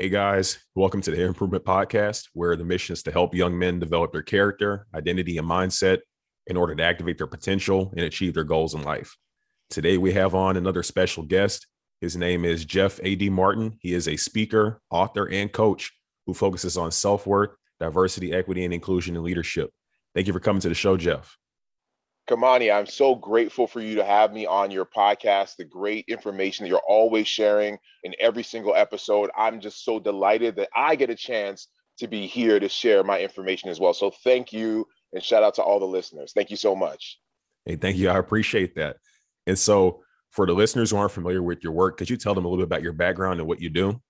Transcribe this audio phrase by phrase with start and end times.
[0.00, 3.78] Hey guys, welcome to the Improvement Podcast, where the mission is to help young men
[3.78, 5.98] develop their character, identity, and mindset
[6.46, 9.14] in order to activate their potential and achieve their goals in life.
[9.68, 11.66] Today, we have on another special guest.
[12.00, 13.28] His name is Jeff A.D.
[13.28, 13.76] Martin.
[13.78, 15.92] He is a speaker, author, and coach
[16.24, 19.68] who focuses on self worth, diversity, equity, and inclusion in leadership.
[20.14, 21.36] Thank you for coming to the show, Jeff.
[22.30, 26.62] Kamani, I'm so grateful for you to have me on your podcast, the great information
[26.62, 29.30] that you're always sharing in every single episode.
[29.36, 31.66] I'm just so delighted that I get a chance
[31.98, 33.92] to be here to share my information as well.
[33.92, 36.32] So thank you and shout out to all the listeners.
[36.32, 37.18] Thank you so much.
[37.64, 38.08] Hey, thank you.
[38.08, 38.98] I appreciate that.
[39.48, 42.44] And so, for the listeners who aren't familiar with your work, could you tell them
[42.44, 44.00] a little bit about your background and what you do?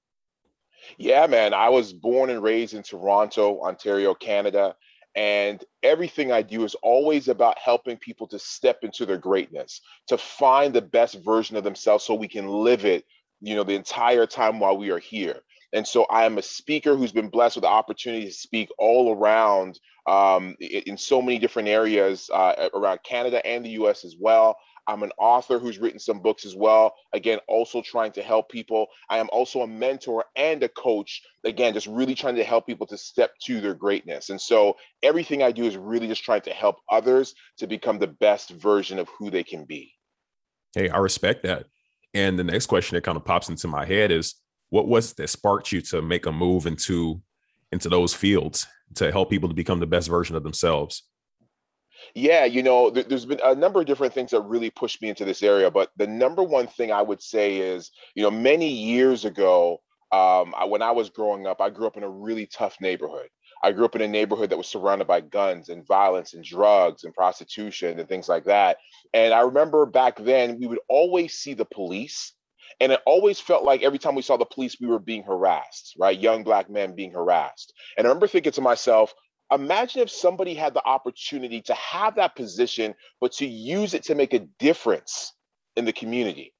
[0.99, 1.55] Yeah, man.
[1.55, 4.75] I was born and raised in Toronto, Ontario, Canada.
[5.17, 10.17] And everything I do is always about helping people to step into their greatness, to
[10.17, 13.05] find the best version of themselves so we can live it,
[13.41, 15.41] you know, the entire time while we are here.
[15.73, 19.15] And so I am a speaker who's been blessed with the opportunity to speak all
[19.15, 24.57] around um, in so many different areas uh, around Canada and the US as well.
[24.87, 26.95] I'm an author who's written some books as well.
[27.13, 28.87] Again, also trying to help people.
[29.09, 31.23] I am also a mentor and a coach.
[31.45, 34.31] Again, just really trying to help people to step to their greatness.
[34.31, 38.07] And so everything I do is really just trying to help others to become the
[38.07, 39.93] best version of who they can be.
[40.75, 41.67] Hey, I respect that.
[42.15, 44.35] And the next question that kind of pops into my head is
[44.71, 47.21] what was that sparked you to make a move into
[47.73, 51.05] into those fields to help people to become the best version of themselves?
[52.15, 55.09] Yeah, you know, th- there's been a number of different things that really pushed me
[55.09, 58.69] into this area, but the number one thing I would say is, you know, many
[58.69, 59.81] years ago,
[60.13, 63.29] um, I, when I was growing up, I grew up in a really tough neighborhood.
[63.63, 67.05] I grew up in a neighborhood that was surrounded by guns and violence and drugs
[67.05, 68.79] and prostitution and things like that.
[69.13, 72.33] And I remember back then, we would always see the police.
[72.81, 75.95] And it always felt like every time we saw the police, we were being harassed,
[75.99, 76.19] right?
[76.19, 77.75] Young black men being harassed.
[77.99, 79.13] And I remember thinking to myself,
[79.53, 84.15] imagine if somebody had the opportunity to have that position, but to use it to
[84.15, 85.33] make a difference
[85.77, 86.55] in the community.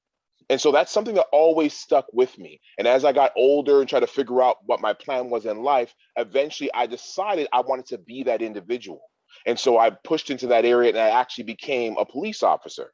[0.49, 2.59] And so that's something that always stuck with me.
[2.77, 5.63] And as I got older and tried to figure out what my plan was in
[5.63, 9.01] life, eventually I decided I wanted to be that individual.
[9.45, 12.91] And so I pushed into that area and I actually became a police officer.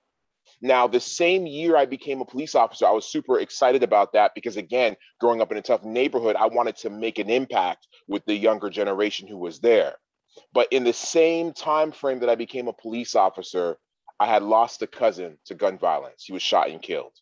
[0.61, 4.33] Now, the same year I became a police officer, I was super excited about that
[4.33, 8.25] because, again, growing up in a tough neighborhood, I wanted to make an impact with
[8.25, 9.95] the younger generation who was there.
[10.53, 13.77] But in the same time frame that I became a police officer,
[14.19, 16.23] I had lost a cousin to gun violence.
[16.25, 17.13] He was shot and killed.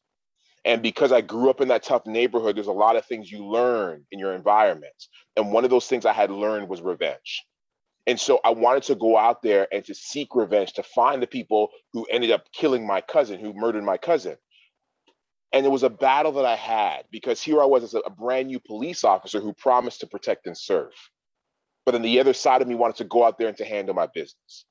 [0.63, 3.45] And because I grew up in that tough neighborhood, there's a lot of things you
[3.45, 4.95] learn in your environment.
[5.35, 7.45] And one of those things I had learned was revenge.
[8.07, 11.27] And so I wanted to go out there and to seek revenge, to find the
[11.27, 14.37] people who ended up killing my cousin, who murdered my cousin.
[15.51, 18.47] And it was a battle that I had because here I was as a brand
[18.47, 20.91] new police officer who promised to protect and serve.
[21.85, 23.95] But then the other side of me wanted to go out there and to handle
[23.95, 24.65] my business.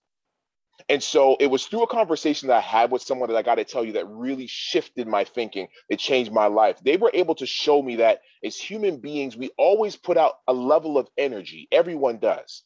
[0.89, 3.55] And so it was through a conversation that I had with someone that I got
[3.57, 5.69] to tell you that really shifted my thinking.
[5.89, 6.79] It changed my life.
[6.85, 10.53] They were able to show me that as human beings, we always put out a
[10.53, 11.69] level of energy.
[11.73, 12.65] Everyone does.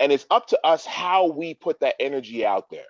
[0.00, 2.84] And it's up to us how we put that energy out there.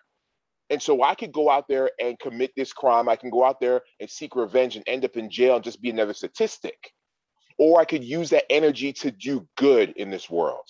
[0.70, 3.08] And so I could go out there and commit this crime.
[3.08, 5.82] I can go out there and seek revenge and end up in jail and just
[5.82, 6.92] be another statistic.
[7.58, 10.64] Or I could use that energy to do good in this world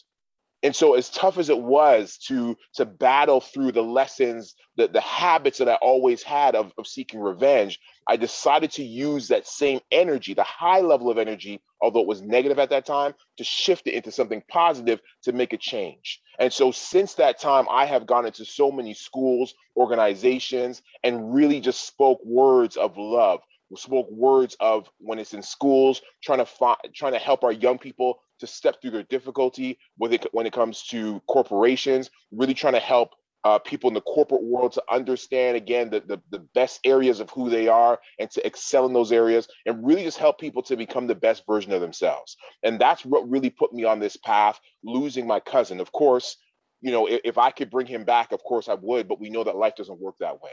[0.65, 5.01] and so as tough as it was to to battle through the lessons the, the
[5.01, 7.79] habits that i always had of, of seeking revenge
[8.09, 12.23] i decided to use that same energy the high level of energy although it was
[12.23, 16.21] negative at that time to shift it into something positive to make a change.
[16.39, 21.61] And so since that time i have gone into so many schools organizations and really
[21.61, 23.41] just spoke words of love
[23.77, 27.79] spoke words of when it's in schools trying to find trying to help our young
[27.79, 32.75] people to step through their difficulty when it, when it comes to corporations, really trying
[32.75, 33.11] to help
[33.45, 37.31] uh, people in the corporate world to understand again the, the, the best areas of
[37.31, 40.77] who they are and to excel in those areas and really just help people to
[40.77, 42.37] become the best version of themselves.
[42.63, 45.79] And that's what really put me on this path, losing my cousin.
[45.79, 46.37] Of course,
[46.81, 49.31] you know, if, if I could bring him back, of course I would, but we
[49.31, 50.53] know that life doesn't work that way.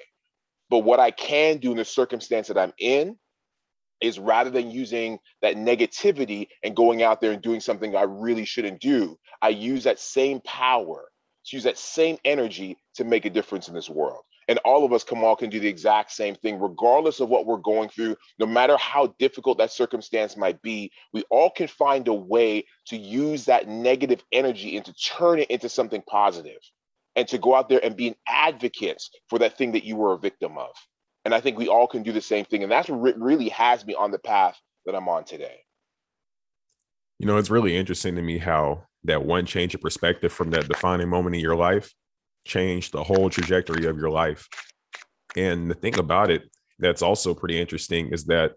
[0.69, 3.17] But what I can do in the circumstance that I'm in
[4.01, 8.45] is rather than using that negativity and going out there and doing something I really
[8.45, 11.05] shouldn't do, I use that same power,
[11.45, 14.23] to use that same energy to make a difference in this world.
[14.47, 17.57] And all of us all can do the exact same thing, regardless of what we're
[17.57, 20.91] going through, no matter how difficult that circumstance might be.
[21.13, 25.49] We all can find a way to use that negative energy and to turn it
[25.49, 26.59] into something positive
[27.15, 30.13] and to go out there and be an advocate for that thing that you were
[30.13, 30.71] a victim of.
[31.23, 32.63] And I think we all can do the same thing.
[32.63, 35.59] And that's what really has me on the path that I'm on today.
[37.21, 40.67] You know, it's really interesting to me how that one change of perspective from that
[40.67, 41.93] defining moment in your life
[42.47, 44.47] changed the whole trajectory of your life.
[45.37, 48.53] And the thing about it that's also pretty interesting is that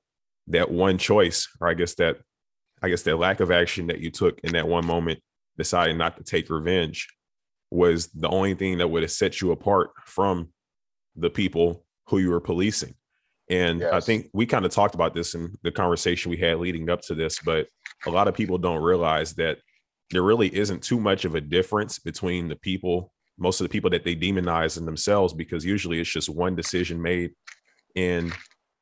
[0.47, 2.17] that one choice, or I guess that
[2.83, 5.21] I guess that lack of action that you took in that one moment,
[5.59, 7.07] deciding not to take revenge,
[7.71, 10.49] was the only thing that would have set you apart from
[11.17, 12.95] the people who you were policing.
[13.51, 13.93] And yes.
[13.93, 17.03] I think we kind of talked about this in the conversation we had leading up
[17.03, 17.67] to this, but
[18.07, 19.59] a lot of people don't realize that
[20.11, 23.91] there really isn't too much of a difference between the people, most of the people
[23.91, 27.33] that they demonize in themselves, because usually it's just one decision made
[27.95, 28.33] in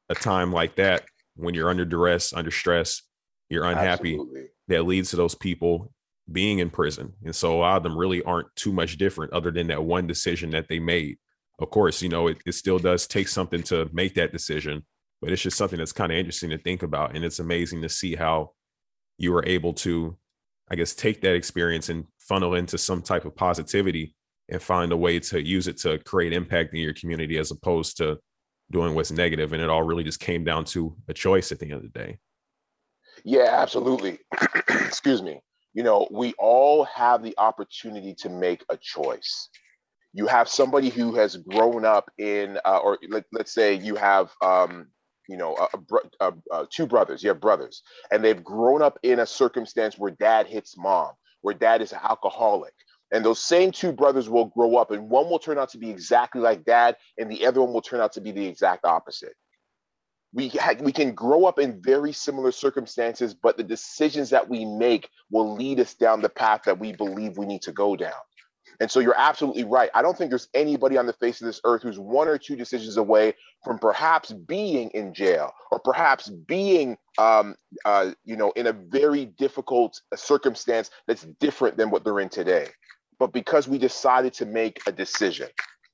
[0.08, 1.04] a time like that
[1.34, 3.02] when you're under duress, under stress,
[3.48, 4.46] you're unhappy, Absolutely.
[4.68, 5.92] that leads to those people
[6.30, 7.12] being in prison.
[7.24, 10.06] And so a lot of them really aren't too much different other than that one
[10.06, 11.18] decision that they made
[11.58, 14.84] of course, you know, it, it still does take something to make that decision,
[15.20, 17.14] but it's just something that's kind of interesting to think about.
[17.14, 18.52] And it's amazing to see how
[19.18, 20.16] you were able to,
[20.70, 24.14] I guess, take that experience and funnel into some type of positivity
[24.48, 27.96] and find a way to use it to create impact in your community as opposed
[27.98, 28.18] to
[28.70, 29.52] doing what's negative.
[29.52, 31.88] And it all really just came down to a choice at the end of the
[31.88, 32.18] day.
[33.24, 34.18] Yeah, absolutely.
[34.68, 35.40] Excuse me.
[35.74, 39.48] You know, we all have the opportunity to make a choice
[40.14, 44.32] you have somebody who has grown up in, uh, or let, us say you have,
[44.42, 44.88] um,
[45.28, 45.68] you know, a,
[46.20, 50.12] a, a, two brothers, you have brothers, and they've grown up in a circumstance where
[50.12, 51.12] dad hits mom,
[51.42, 52.74] where dad is an alcoholic.
[53.12, 55.90] And those same two brothers will grow up, and one will turn out to be
[55.90, 59.34] exactly like dad, and the other one will turn out to be the exact opposite.
[60.34, 64.64] We, ha- we can grow up in very similar circumstances, but the decisions that we
[64.66, 68.12] make will lead us down the path that we believe we need to go down.
[68.82, 69.90] And so you're absolutely right.
[69.94, 72.56] I don't think there's anybody on the face of this earth who's one or two
[72.56, 73.34] decisions away
[73.64, 79.26] from perhaps being in jail or perhaps being, um, uh, you know, in a very
[79.26, 82.66] difficult circumstance that's different than what they're in today.
[83.20, 85.46] But because we decided to make a decision,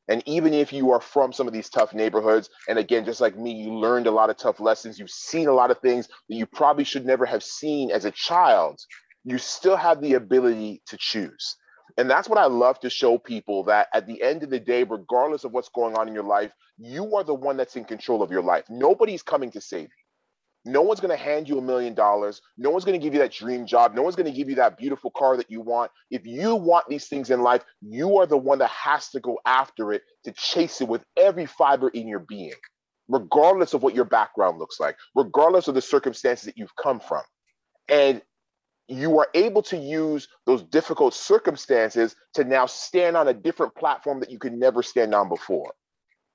[0.08, 3.37] and even if you are from some of these tough neighborhoods, and again, just like
[3.37, 6.37] me, you learned a lot of tough lessons, you've seen a lot of things that
[6.37, 8.81] you probably should never have seen as a child,
[9.25, 11.55] you still have the ability to choose.
[11.99, 14.85] And that's what I love to show people that at the end of the day,
[14.85, 18.23] regardless of what's going on in your life, you are the one that's in control
[18.23, 18.65] of your life.
[18.71, 20.73] Nobody's coming to save you.
[20.73, 22.41] No one's going to hand you a million dollars.
[22.56, 23.95] No one's going to give you that dream job.
[23.95, 25.91] No one's going to give you that beautiful car that you want.
[26.11, 29.39] If you want these things in life, you are the one that has to go
[29.47, 32.55] after it to chase it with every fiber in your being,
[33.09, 37.23] regardless of what your background looks like, regardless of the circumstances that you've come from.
[37.89, 38.21] And
[38.88, 44.20] you are able to use those difficult circumstances to now stand on a different platform
[44.20, 45.73] that you could never stand on before.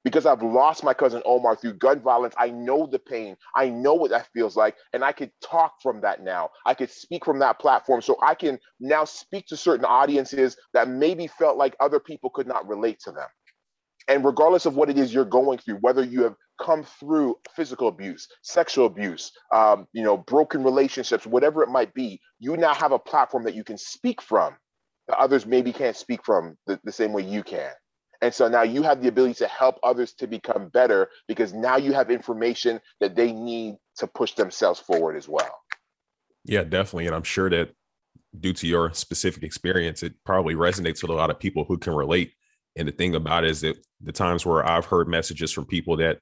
[0.03, 3.37] Because I've lost my cousin Omar through gun violence, I know the pain.
[3.55, 4.75] I know what that feels like.
[4.91, 6.49] And I could talk from that now.
[6.65, 8.01] I could speak from that platform.
[8.01, 12.47] So I can now speak to certain audiences that maybe felt like other people could
[12.47, 13.27] not relate to them.
[14.07, 17.87] And regardless of what it is you're going through, whether you have come through physical
[17.87, 22.91] abuse, sexual abuse, um, you know, broken relationships, whatever it might be, you now have
[22.91, 24.55] a platform that you can speak from
[25.07, 27.71] that others maybe can't speak from the, the same way you can.
[28.21, 31.75] And so now you have the ability to help others to become better because now
[31.75, 35.53] you have information that they need to push themselves forward as well.
[36.45, 37.07] Yeah, definitely.
[37.07, 37.71] And I'm sure that
[38.39, 41.93] due to your specific experience, it probably resonates with a lot of people who can
[41.93, 42.33] relate.
[42.75, 45.97] And the thing about it is that the times where I've heard messages from people
[45.97, 46.19] that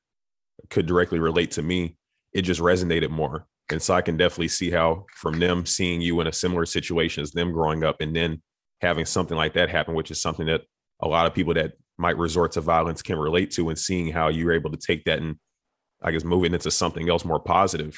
[0.70, 1.98] could directly relate to me,
[2.34, 3.48] it just resonated more.
[3.70, 7.24] And so I can definitely see how from them seeing you in a similar situation
[7.24, 8.41] as them growing up and then
[8.81, 10.62] having something like that happen, which is something that
[11.01, 14.27] a lot of people that might resort to violence can relate to and seeing how
[14.27, 15.38] you're able to take that and
[16.03, 17.98] I guess move it into something else more positive.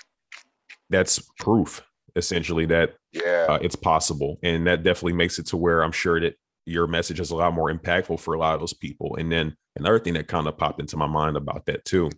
[0.89, 1.81] That's proof
[2.15, 3.45] essentially that yeah.
[3.49, 4.39] Uh, it's possible.
[4.43, 7.53] And that definitely makes it to where I'm sure that your message is a lot
[7.53, 9.15] more impactful for a lot of those people.
[9.17, 12.09] And then another thing that kind of popped into my mind about that too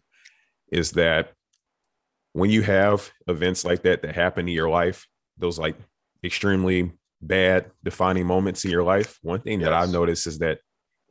[0.71, 1.31] is that
[2.33, 5.75] when you have events like that that happen in your life, those like
[6.23, 9.67] extremely bad defining moments in your life, one thing yes.
[9.67, 10.59] that I've noticed is that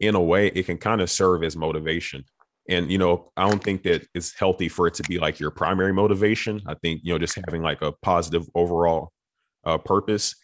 [0.01, 2.25] in a way it can kind of serve as motivation.
[2.69, 5.51] And you know, I don't think that it's healthy for it to be like your
[5.51, 6.63] primary motivation.
[6.67, 9.11] I think you know, just having like a positive overall
[9.65, 10.35] uh, purpose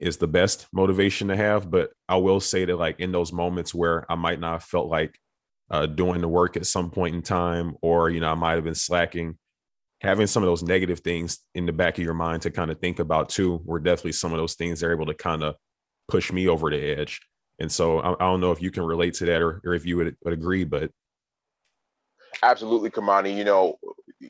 [0.00, 1.70] is the best motivation to have.
[1.70, 4.88] But I will say that like in those moments where I might not have felt
[4.88, 5.18] like
[5.70, 8.64] uh, doing the work at some point in time, or you know, I might have
[8.64, 9.38] been slacking.
[10.00, 12.78] Having some of those negative things in the back of your mind to kind of
[12.78, 15.56] think about too, were definitely some of those things that are able to kind of
[16.06, 17.20] push me over the edge.
[17.58, 19.84] And so I, I don't know if you can relate to that or, or if
[19.84, 20.92] you would, would agree, but
[22.42, 23.36] absolutely, Kamani.
[23.36, 23.78] You know,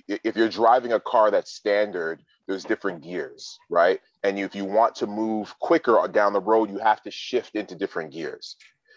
[0.08, 4.00] if you're driving a car that's standard, there's different gears, right?
[4.24, 7.76] And if you want to move quicker down the road, you have to shift into
[7.76, 8.56] different gears.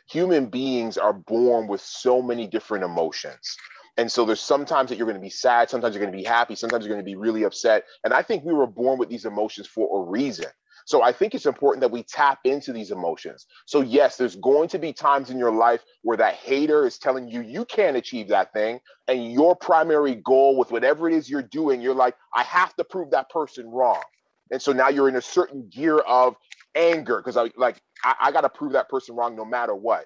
[0.10, 3.58] Human beings are born with so many different emotions.
[3.98, 6.24] And so there's sometimes that you're going to be sad, sometimes you're going to be
[6.24, 7.84] happy, sometimes you're going to be really upset.
[8.05, 10.48] And I think we were born with these emotions for a reason.
[10.86, 13.46] So I think it's important that we tap into these emotions.
[13.66, 17.28] So, yes, there's going to be times in your life where that hater is telling
[17.28, 18.80] you you can't achieve that thing.
[19.08, 22.84] And your primary goal with whatever it is you're doing, you're like, I have to
[22.84, 24.02] prove that person wrong.
[24.52, 26.36] And so now you're in a certain gear of
[26.76, 30.06] anger because I like, I, I got to prove that person wrong no matter what.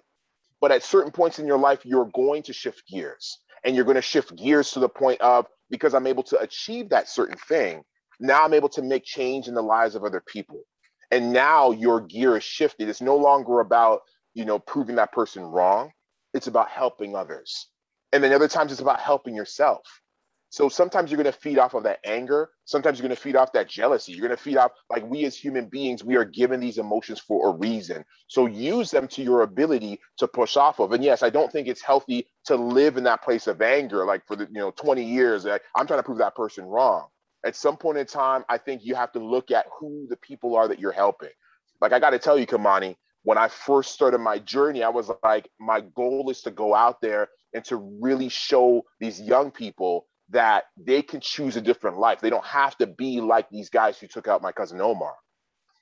[0.62, 3.96] But at certain points in your life, you're going to shift gears and you're going
[3.96, 7.84] to shift gears to the point of because I'm able to achieve that certain thing,
[8.20, 10.62] now I'm able to make change in the lives of other people.
[11.12, 12.90] And now your gear is shifted.
[12.90, 14.02] It's no longer about,
[14.34, 15.92] you know, proving that person wrong.
[16.34, 17.68] It's about helping others.
[18.12, 19.82] And then other times it's about helping yourself.
[20.50, 22.50] So sometimes you're going to feed off of that anger.
[22.64, 24.14] Sometimes you're going to feed off that jealousy.
[24.14, 27.20] You're going to feed off, like we as human beings, we are given these emotions
[27.20, 28.06] for a reason.
[28.28, 30.94] So use them to your ability to push off of.
[30.94, 34.26] And yes, I don't think it's healthy to live in that place of anger, like
[34.26, 35.46] for the, you know, 20 years.
[35.46, 37.08] I'm trying to prove that person wrong
[37.46, 40.56] at some point in time, I think you have to look at who the people
[40.56, 41.30] are that you're helping.
[41.80, 45.12] Like I got to tell you, Kamani, when I first started my journey, I was
[45.24, 50.08] like, my goal is to go out there and to really show these young people
[50.30, 52.20] that they can choose a different life.
[52.20, 55.14] They don't have to be like these guys who took out my cousin Omar.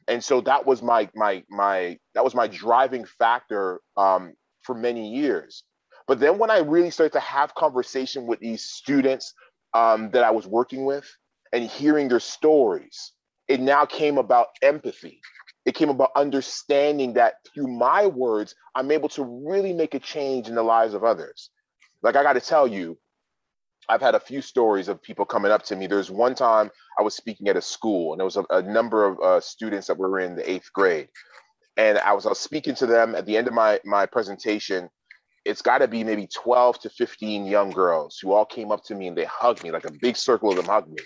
[0.08, 5.13] And so that was my my my that was my driving factor um, for many
[5.15, 5.63] years.
[6.08, 9.34] But then when I really started to have conversation with these students
[9.74, 11.10] um, that I was working with,
[11.54, 13.14] and hearing their stories,
[13.48, 15.22] it now came about empathy.
[15.66, 20.50] It came about understanding that through my words, I'm able to really make a change
[20.50, 21.52] in the lives of others.
[22.02, 22.98] Like I got to tell you,
[23.88, 25.88] I've had a few stories of people coming up to me.
[25.88, 29.06] There's one time I was speaking at a school, and there was a, a number
[29.06, 31.10] of uh, students that were in the eighth grade,
[31.78, 34.90] and I was, I was speaking to them at the end of my my presentation.
[35.46, 38.96] It's got to be maybe 12 to 15 young girls who all came up to
[38.96, 41.04] me and they hugged me, like a big circle of them hugged me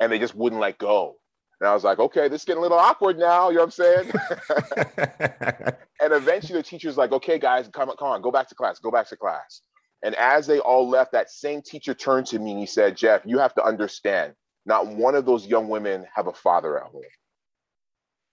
[0.00, 1.16] and they just wouldn't let go.
[1.60, 3.48] And I was like, okay, this is getting a little awkward now.
[3.48, 4.12] You know what I'm saying?
[6.00, 8.78] and eventually the teacher's like, okay, guys, come on, come on, go back to class,
[8.78, 9.62] go back to class.
[10.02, 13.22] And as they all left, that same teacher turned to me and he said, Jeff,
[13.24, 14.34] you have to understand,
[14.66, 17.02] not one of those young women have a father at home.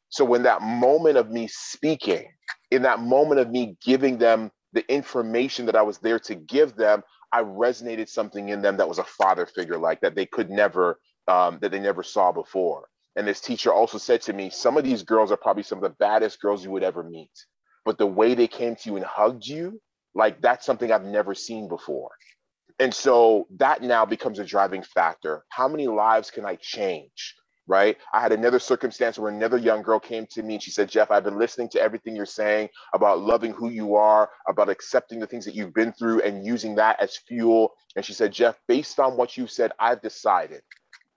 [0.09, 2.27] So when that moment of me speaking,
[2.69, 6.75] in that moment of me giving them the information that I was there to give
[6.75, 10.51] them, I resonated something in them that was a father figure like that they could
[10.51, 12.87] never um, that they never saw before.
[13.15, 15.83] And this teacher also said to me, some of these girls are probably some of
[15.83, 17.31] the baddest girls you would ever meet.
[17.85, 19.79] But the way they came to you and hugged you,
[20.15, 22.11] like that's something I've never seen before.
[22.79, 25.43] And so that now becomes a driving factor.
[25.49, 27.35] How many lives can I change?
[27.65, 27.95] Right.
[28.13, 31.11] I had another circumstance where another young girl came to me and she said, Jeff,
[31.11, 35.27] I've been listening to everything you're saying about loving who you are, about accepting the
[35.27, 37.71] things that you've been through and using that as fuel.
[37.95, 40.61] And she said, Jeff, based on what you said, I've decided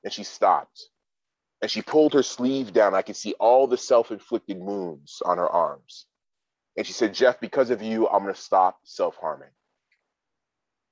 [0.04, 0.88] and she stopped.
[1.62, 2.94] And she pulled her sleeve down.
[2.94, 6.06] I could see all the self inflicted wounds on her arms.
[6.76, 9.50] And she said, Jeff, because of you, I'm going to stop self harming.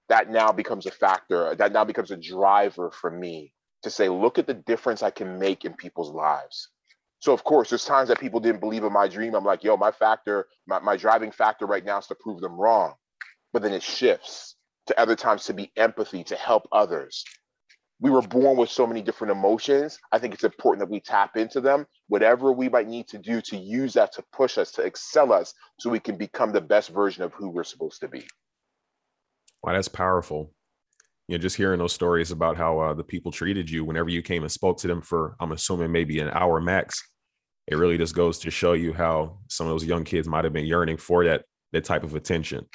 [0.08, 1.54] That now becomes a factor.
[1.54, 5.38] That now becomes a driver for me to say, look at the difference I can
[5.38, 6.68] make in people's lives.
[7.20, 9.34] So, of course, there's times that people didn't believe in my dream.
[9.34, 12.58] I'm like, yo, my factor, my, my driving factor right now is to prove them
[12.58, 12.94] wrong.
[13.52, 14.56] But then it shifts
[14.88, 17.24] to other times to be empathy, to help others,
[18.00, 19.98] we were born with so many different emotions.
[20.12, 23.40] I think it's important that we tap into them, whatever we might need to do
[23.42, 26.90] to use that to push us, to excel us, so we can become the best
[26.90, 28.26] version of who we're supposed to be.
[29.62, 30.52] Wow, that's powerful.
[31.28, 34.20] You know, just hearing those stories about how uh, the people treated you whenever you
[34.20, 37.02] came and spoke to them for, I'm assuming maybe an hour max.
[37.66, 40.52] It really just goes to show you how some of those young kids might have
[40.52, 42.66] been yearning for that that type of attention.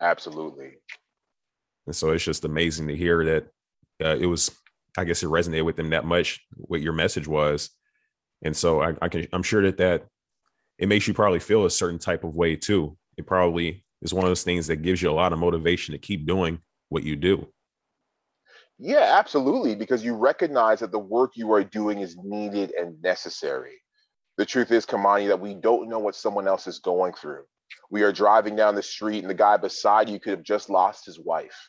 [0.00, 0.72] Absolutely.
[1.86, 3.46] And so it's just amazing to hear that
[4.04, 4.50] uh, it was
[4.96, 7.70] I guess it resonated with them that much what your message was.
[8.42, 10.06] And so I, I can I'm sure that that
[10.78, 12.96] it makes you probably feel a certain type of way too.
[13.16, 15.98] It probably is one of those things that gives you a lot of motivation to
[15.98, 17.46] keep doing what you do.
[18.78, 19.76] Yeah, absolutely.
[19.76, 23.80] Because you recognize that the work you are doing is needed and necessary.
[24.38, 27.44] The truth is, Kamani, that we don't know what someone else is going through.
[27.90, 31.06] We are driving down the street, and the guy beside you could have just lost
[31.06, 31.68] his wife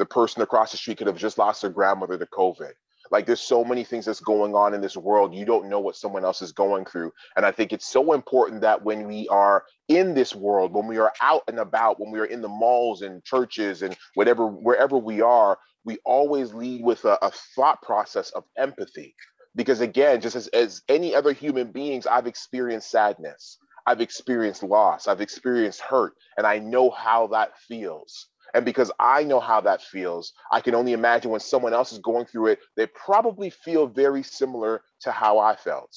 [0.00, 2.72] the person across the street could have just lost their grandmother to COVID.
[3.12, 5.34] Like there's so many things that's going on in this world.
[5.34, 7.12] You don't know what someone else is going through.
[7.36, 10.98] And I think it's so important that when we are in this world, when we
[10.98, 14.98] are out and about, when we are in the malls and churches and whatever, wherever
[14.98, 19.14] we are, we always lead with a, a thought process of empathy.
[19.56, 23.58] because again, just as, as any other human beings, I've experienced sadness.
[23.86, 25.08] I've experienced loss.
[25.08, 28.28] I've experienced hurt, and I know how that feels.
[28.54, 31.98] And because I know how that feels, I can only imagine when someone else is
[31.98, 35.94] going through it, they probably feel very similar to how I felt.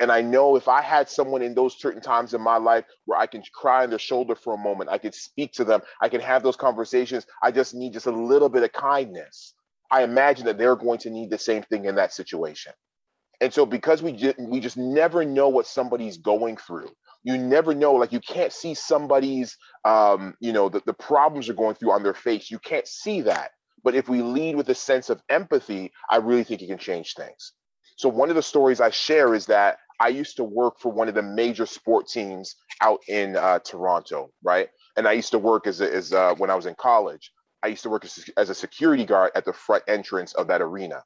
[0.00, 3.18] And I know if I had someone in those certain times in my life where
[3.18, 6.08] I can cry on their shoulder for a moment, I could speak to them, I
[6.08, 7.26] can have those conversations.
[7.42, 9.54] I just need just a little bit of kindness.
[9.90, 12.72] I imagine that they're going to need the same thing in that situation.
[13.42, 16.90] And so because we just we just never know what somebody's going through.
[17.22, 21.54] You never know, like you can't see somebody's um, you know, the, the problems are
[21.54, 22.50] going through on their face.
[22.50, 23.52] You can't see that.
[23.82, 27.14] But if we lead with a sense of empathy, I really think it can change
[27.14, 27.52] things.
[27.96, 31.08] So one of the stories I share is that I used to work for one
[31.08, 34.68] of the major sport teams out in uh, Toronto, right?
[34.96, 37.32] And I used to work as, a, as when I was in college.
[37.62, 41.02] I used to work as a security guard at the front entrance of that arena.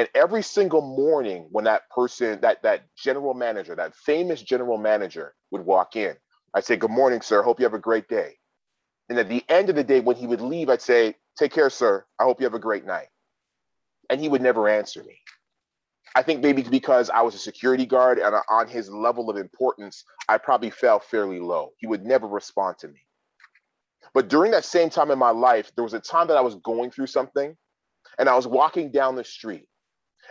[0.00, 5.34] And every single morning when that person, that that general manager, that famous general manager
[5.50, 6.16] would walk in,
[6.54, 7.42] I'd say, Good morning, sir.
[7.42, 8.38] Hope you have a great day.
[9.10, 11.68] And at the end of the day, when he would leave, I'd say, Take care,
[11.68, 12.06] sir.
[12.18, 13.08] I hope you have a great night.
[14.08, 15.18] And he would never answer me.
[16.16, 20.02] I think maybe because I was a security guard and on his level of importance,
[20.30, 21.72] I probably fell fairly low.
[21.76, 23.04] He would never respond to me.
[24.14, 26.54] But during that same time in my life, there was a time that I was
[26.54, 27.54] going through something
[28.18, 29.66] and I was walking down the street.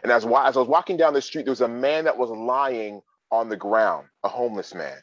[0.03, 2.29] And as, as I was walking down the street, there was a man that was
[2.29, 3.01] lying
[3.31, 4.97] on the ground, a homeless man.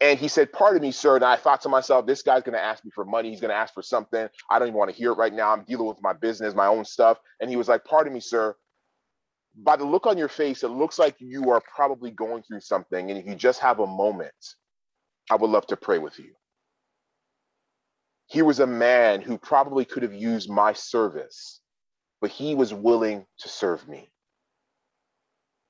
[0.00, 1.16] And he said, Pardon me, sir.
[1.16, 3.30] And I thought to myself, this guy's going to ask me for money.
[3.30, 4.28] He's going to ask for something.
[4.50, 5.52] I don't even want to hear it right now.
[5.52, 7.18] I'm dealing with my business, my own stuff.
[7.40, 8.56] And he was like, Pardon me, sir.
[9.56, 13.10] By the look on your face, it looks like you are probably going through something.
[13.10, 14.34] And if you just have a moment,
[15.30, 16.32] I would love to pray with you.
[18.26, 21.60] Here was a man who probably could have used my service
[22.24, 24.08] but he was willing to serve me.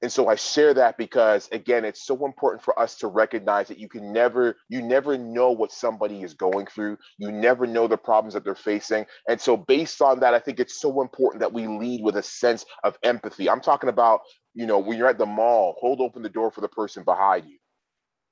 [0.02, 3.80] And so I share that because again, it's so important for us to recognize that
[3.80, 6.96] you can never, you never know what somebody is going through.
[7.18, 9.04] You never know the problems that they're facing.
[9.28, 12.22] And so based on that, I think it's so important that we lead with a
[12.22, 13.50] sense of empathy.
[13.50, 14.20] I'm talking about,
[14.54, 17.48] you know, when you're at the mall, hold open the door for the person behind
[17.48, 17.58] you.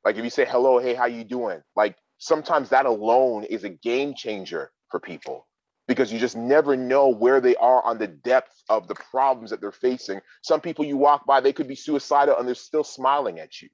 [0.04, 1.60] Like if you say hello, hey, how you doing?
[1.74, 5.48] Like sometimes that alone is a game changer for people
[5.92, 9.60] because you just never know where they are on the depth of the problems that
[9.60, 10.20] they're facing.
[10.42, 13.68] Some people you walk by, they could be suicidal and they're still smiling at you.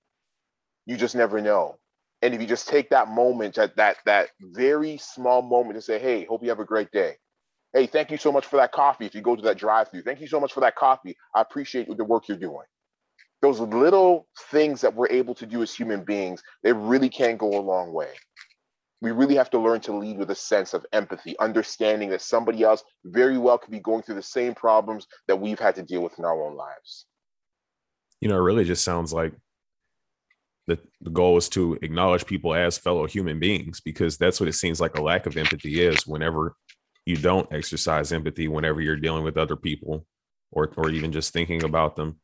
[0.85, 1.79] You just never know.
[2.23, 6.01] And if you just take that moment, that that that very small moment to say,
[6.01, 7.17] "Hey, hope you have a great day."
[7.73, 9.07] Hey, thank you so much for that coffee.
[9.07, 11.17] If you go to that drive-through, thank you so much for that coffee.
[11.37, 12.67] I appreciate the work you're doing.
[13.43, 17.57] Those little things that we're able to do as human beings, they really can go
[17.57, 18.13] a long way
[19.01, 22.63] we really have to learn to lead with a sense of empathy, understanding that somebody
[22.63, 26.03] else very well could be going through the same problems that we've had to deal
[26.03, 27.07] with in our own lives.
[28.21, 29.33] You know, it really just sounds like
[30.67, 34.55] the, the goal is to acknowledge people as fellow human beings because that's what it
[34.55, 36.57] seems like a lack of empathy is whenever
[37.07, 40.05] you don't exercise empathy whenever you're dealing with other people
[40.53, 42.21] or or even just thinking about them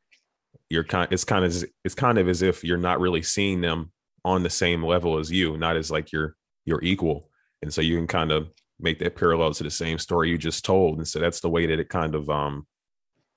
[0.68, 3.90] you're kind it's kind of it's kind of as if you're not really seeing them
[4.26, 7.28] on the same level as you not as like you're you're equal.
[7.62, 8.50] And so you can kind of
[8.80, 10.98] make that parallel to the same story you just told.
[10.98, 12.66] And so that's the way that it kind of um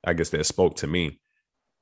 [0.06, 1.20] I guess that spoke to me.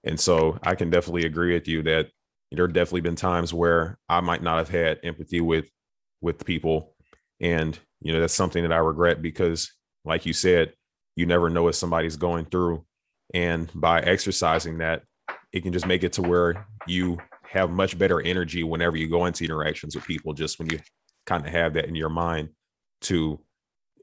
[0.03, 2.09] And so I can definitely agree with you that
[2.51, 5.69] there have definitely been times where I might not have had empathy with
[6.21, 6.95] with people.
[7.41, 9.71] And you know, that's something that I regret because
[10.05, 10.73] like you said,
[11.15, 12.85] you never know what somebody's going through.
[13.33, 15.03] And by exercising that,
[15.51, 17.17] it can just make it to where you
[17.49, 20.79] have much better energy whenever you go into interactions with people just when you
[21.25, 22.49] kind of have that in your mind
[23.01, 23.39] to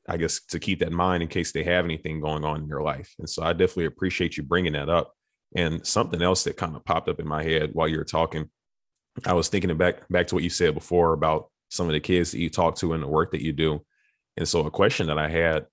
[0.08, 2.68] i guess to keep that in mind in case they have anything going on in
[2.68, 3.14] your life.
[3.18, 5.14] And so i definitely appreciate you bringing that up.
[5.54, 8.48] And something else that kind of popped up in my head while you were talking
[9.26, 12.32] i was thinking back back to what you said before about some of the kids
[12.32, 13.82] that you talk to and the work that you do.
[14.36, 15.66] And so a question that i had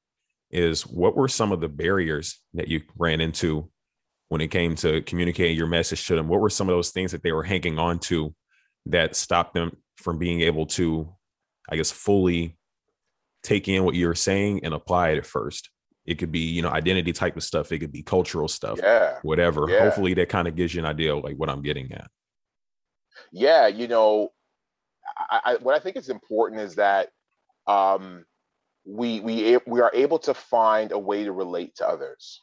[0.52, 3.70] is what were some of the barriers that you ran into
[4.30, 6.28] when it came to communicating your message to them?
[6.28, 8.34] What were some of those things that they were hanging on to
[8.88, 11.14] that stopped them from being able to
[11.70, 12.58] I guess, fully
[13.44, 15.70] take in what you're saying and apply it at first.
[16.06, 17.72] It could be, you know, identity type of stuff.
[17.72, 19.68] It could be cultural stuff, yeah, whatever.
[19.70, 19.84] Yeah.
[19.84, 22.10] Hopefully that kind of gives you an idea of like what I'm getting at.
[23.32, 24.30] Yeah, you know,
[25.30, 27.10] I, I, what I think is important is that
[27.68, 28.26] um,
[28.86, 32.42] we we we are able to find a way to relate to others.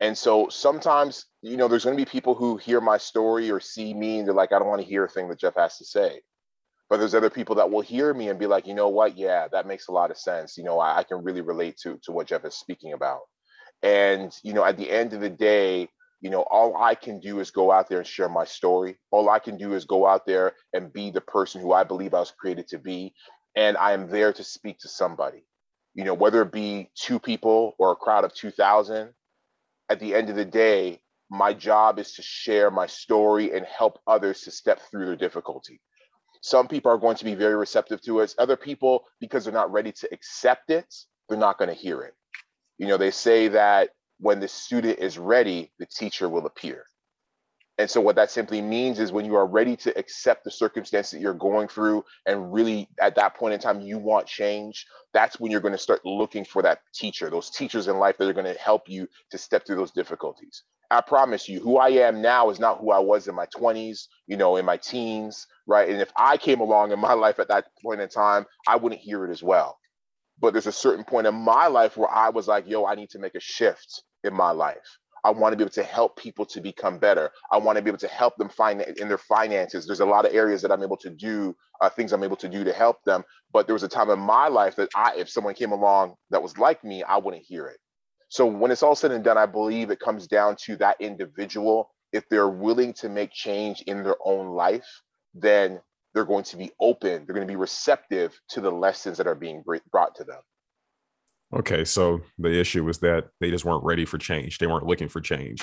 [0.00, 3.60] And so sometimes, you know, there's going to be people who hear my story or
[3.60, 5.78] see me and they're like, I don't want to hear a thing that Jeff has
[5.78, 6.20] to say
[6.92, 9.16] but there's other people that will hear me and be like, you know what?
[9.16, 10.58] Yeah, that makes a lot of sense.
[10.58, 13.20] You know, I, I can really relate to to what Jeff is speaking about.
[13.82, 15.88] And you know, at the end of the day,
[16.20, 18.98] you know, all I can do is go out there and share my story.
[19.10, 22.12] All I can do is go out there and be the person who I believe
[22.12, 23.14] I was created to be.
[23.56, 25.46] And I am there to speak to somebody,
[25.94, 29.14] you know, whether it be two people or a crowd of 2,000.
[29.88, 31.00] At the end of the day,
[31.30, 35.80] my job is to share my story and help others to step through their difficulty.
[36.42, 38.34] Some people are going to be very receptive to it.
[38.38, 40.92] Other people, because they're not ready to accept it,
[41.28, 42.14] they're not going to hear it.
[42.78, 46.84] You know, they say that when the student is ready, the teacher will appear.
[47.78, 51.10] And so, what that simply means is when you are ready to accept the circumstance
[51.10, 55.40] that you're going through, and really at that point in time, you want change, that's
[55.40, 58.34] when you're going to start looking for that teacher, those teachers in life that are
[58.34, 60.64] going to help you to step through those difficulties.
[60.92, 64.08] I promise you, who I am now is not who I was in my 20s,
[64.28, 65.88] you know, in my teens, right?
[65.88, 69.00] And if I came along in my life at that point in time, I wouldn't
[69.02, 69.78] hear it as well.
[70.40, 73.10] But there's a certain point in my life where I was like, yo, I need
[73.10, 74.98] to make a shift in my life.
[75.24, 77.30] I want to be able to help people to become better.
[77.52, 79.86] I want to be able to help them find in their finances.
[79.86, 82.48] There's a lot of areas that I'm able to do, uh, things I'm able to
[82.48, 83.24] do to help them.
[83.52, 86.42] But there was a time in my life that I, if someone came along that
[86.42, 87.78] was like me, I wouldn't hear it.
[88.32, 91.90] So when it's all said and done, I believe it comes down to that individual.
[92.14, 94.86] If they're willing to make change in their own life,
[95.34, 95.82] then
[96.14, 97.26] they're going to be open.
[97.26, 100.40] They're going to be receptive to the lessons that are being brought to them.
[101.54, 104.56] Okay, so the issue was that they just weren't ready for change.
[104.56, 105.62] They weren't looking for change.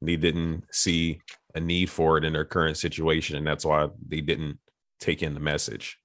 [0.00, 1.20] They didn't see
[1.56, 4.60] a need for it in their current situation, and that's why they didn't
[5.00, 5.98] take in the message.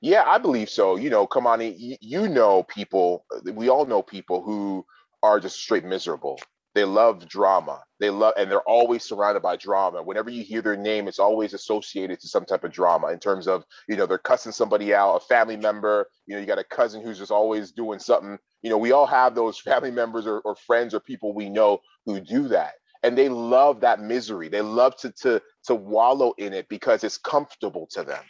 [0.00, 0.96] Yeah, I believe so.
[0.96, 3.26] You know, Kamani, you know people.
[3.44, 4.84] We all know people who
[5.22, 6.38] are just straight miserable.
[6.74, 7.82] They love drama.
[7.98, 10.02] They love, and they're always surrounded by drama.
[10.02, 13.48] Whenever you hear their name, it's always associated to some type of drama in terms
[13.48, 16.06] of, you know, they're cussing somebody out, a family member.
[16.26, 18.38] You know, you got a cousin who's just always doing something.
[18.62, 21.80] You know, we all have those family members or, or friends or people we know
[22.06, 24.48] who do that, and they love that misery.
[24.48, 28.22] They love to to to wallow in it because it's comfortable to them.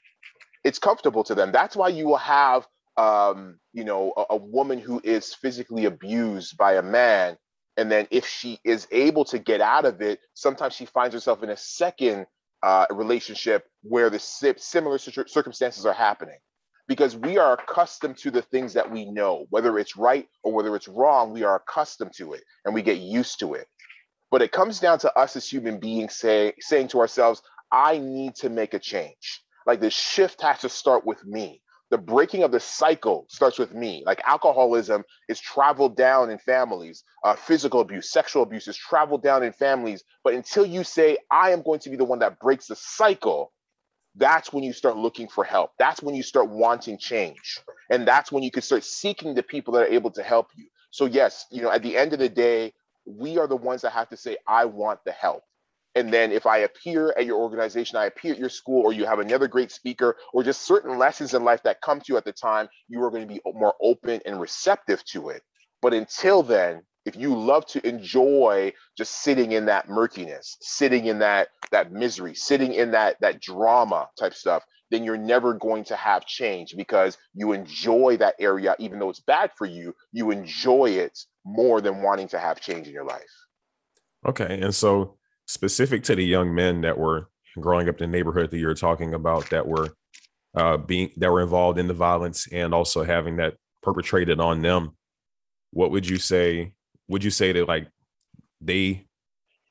[0.65, 1.53] It's comfortable to them.
[1.53, 2.67] That's why you will have
[3.01, 7.37] um, you know, a, a, woman who is physically abused by a man
[7.79, 11.43] and then if she is able to get out of it sometimes she finds herself
[11.43, 12.27] in a second
[12.63, 16.37] uh, relationship where the similar circumstances are happening.
[16.89, 19.47] Because we are accustomed to the things that we know.
[19.51, 22.99] Whether it's right or whether it's wrong we are accustomed to it and we get
[22.99, 23.67] used to it.
[24.31, 27.41] But it comes down to us as human beings say, saying to ourselves
[27.73, 29.43] i need to make a change.
[29.67, 33.75] Like the shift has to start with me the breaking of the cycle starts with
[33.75, 34.03] me.
[34.07, 39.43] Like alcoholism is traveled down in families, uh, physical abuse, sexual abuse is traveled down
[39.43, 40.05] in families.
[40.25, 43.53] But until you say, I am going to be the one that breaks the cycle,
[44.17, 45.73] that's when you start looking for help.
[45.79, 47.61] That's when you start wanting change.
[47.91, 50.67] And that's when you can start seeking the people that are able to help you.
[50.91, 52.73] So, yes, you know, at the end of the day,
[53.07, 55.43] we are the ones that have to say, I want the help.
[55.95, 59.07] And then if I appear at your organization, I appear at your school, or you
[59.07, 62.25] have another great speaker, or just certain lessons in life that come to you at
[62.25, 65.43] the time, you are going to be more open and receptive to it.
[65.83, 71.19] But until then, if you love to enjoy just sitting in that murkiness, sitting in
[71.21, 75.97] that that misery, sitting in that that drama type stuff, then you're never going to
[75.97, 79.95] have change because you enjoy that area, even though it's bad for you.
[80.13, 83.23] You enjoy it more than wanting to have change in your life.
[84.27, 85.17] Okay, and so
[85.51, 89.15] specific to the young men that were growing up in the neighborhood that you're talking
[89.15, 89.89] about that were
[90.55, 94.93] uh, being that were involved in the violence and also having that perpetrated on them
[95.73, 96.73] what would you say
[97.09, 97.89] would you say that like
[98.61, 99.05] they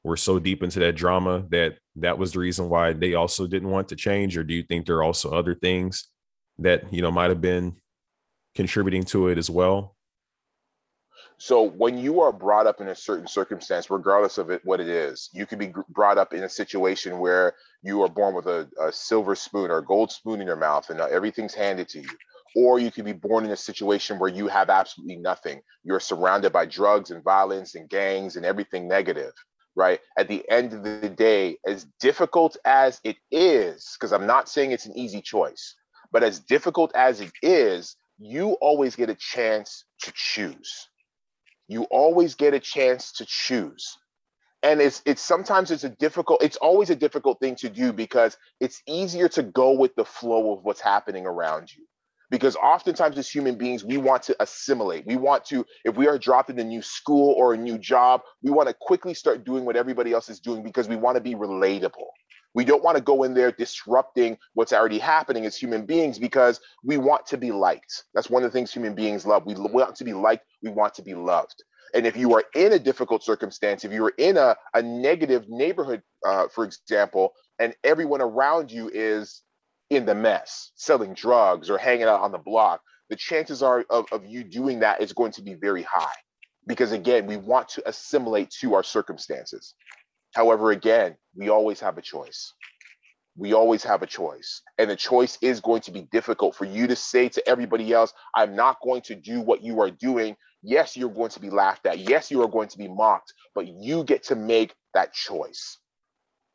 [0.04, 3.70] were so deep into that drama that that was the reason why they also didn't
[3.70, 4.38] want to change?
[4.38, 6.08] Or do you think there are also other things
[6.58, 7.76] that you know might have been
[8.56, 9.96] contributing to it as well
[11.41, 14.89] so when you are brought up in a certain circumstance, regardless of it, what it
[14.89, 18.69] is, you could be brought up in a situation where you are born with a,
[18.78, 22.02] a silver spoon or a gold spoon in your mouth and uh, everything's handed to
[22.02, 22.10] you.
[22.58, 25.62] Or you could be born in a situation where you have absolutely nothing.
[25.86, 29.32] You're surrounded by drugs and violence and gangs and everything negative,
[29.78, 30.02] right?
[30.17, 34.73] At the end of the day, as difficult as it is, because I'm not saying
[34.73, 35.75] it's an easy choice,
[36.12, 40.89] but as difficult as it is, you always get a chance to choose
[41.70, 43.98] you always get a chance to choose.
[44.62, 48.36] And it's it's sometimes it's a difficult it's always a difficult thing to do because
[48.60, 51.86] it's easier to go with the flow of what's happening around you.
[52.30, 55.06] Because oftentimes as human beings we want to assimilate.
[55.06, 58.22] We want to if we are dropped in a new school or a new job
[58.44, 61.22] we want to quickly start doing what everybody else is doing because we want to
[61.22, 62.10] be relatable
[62.54, 66.60] we don't want to go in there disrupting what's already happening as human beings because
[66.84, 68.04] we want to be liked.
[68.14, 69.46] That's one of the things human beings love.
[69.46, 71.64] We want to be liked, we want to be loved.
[71.94, 75.46] And if you are in a difficult circumstance, if you are in a, a negative
[75.50, 79.42] neighborhood, uh, for example, and everyone around you is
[79.90, 84.06] in the mess, selling drugs or hanging out on the block, the chances are of,
[84.12, 86.14] of you doing that is going to be very high.
[86.68, 89.74] Because again, we want to assimilate to our circumstances.
[90.34, 92.54] However, again, we always have a choice.
[93.38, 94.62] We always have a choice.
[94.78, 98.13] And the choice is going to be difficult for you to say to everybody else,
[98.36, 100.36] I'm not going to do what you are doing.
[100.62, 102.00] Yes, you're going to be laughed at.
[102.00, 105.78] Yes, you are going to be mocked, but you get to make that choice.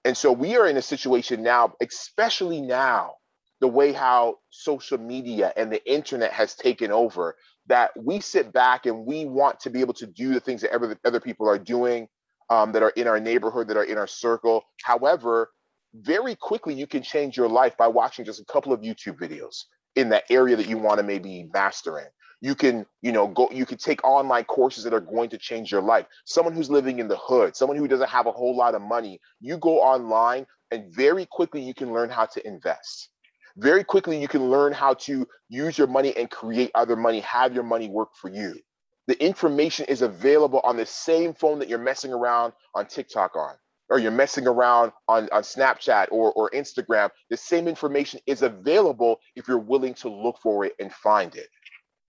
[0.05, 3.15] And so we are in a situation now, especially now,
[3.61, 8.85] the way how social media and the internet has taken over, that we sit back
[8.85, 11.59] and we want to be able to do the things that other, other people are
[11.59, 12.07] doing
[12.51, 14.65] um, that are in our neighborhood, that are in our circle.
[14.83, 15.51] However,
[15.95, 19.65] very quickly you can change your life by watching just a couple of YouTube videos
[19.97, 22.07] in that area that you want to maybe master in.
[22.41, 25.71] You can, you know, go, you can take online courses that are going to change
[25.71, 26.07] your life.
[26.27, 29.21] Someone who's living in the hood, someone who doesn't have a whole lot of money,
[29.41, 33.09] you go online and very quickly you can learn how to invest.
[33.57, 37.55] Very quickly you can learn how to use your money and create other money, have
[37.55, 38.59] your money work for you
[39.07, 43.55] the information is available on the same phone that you're messing around on TikTok on,
[43.91, 47.11] or you're messing around on, on Snapchat or, or Instagram.
[47.29, 51.49] The same information is available if you're willing to look for it and find it.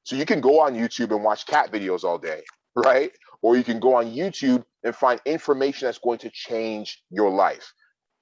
[0.03, 2.43] So you can go on YouTube and watch cat videos all day,
[2.75, 3.11] right?
[3.41, 7.73] Or you can go on YouTube and find information that's going to change your life.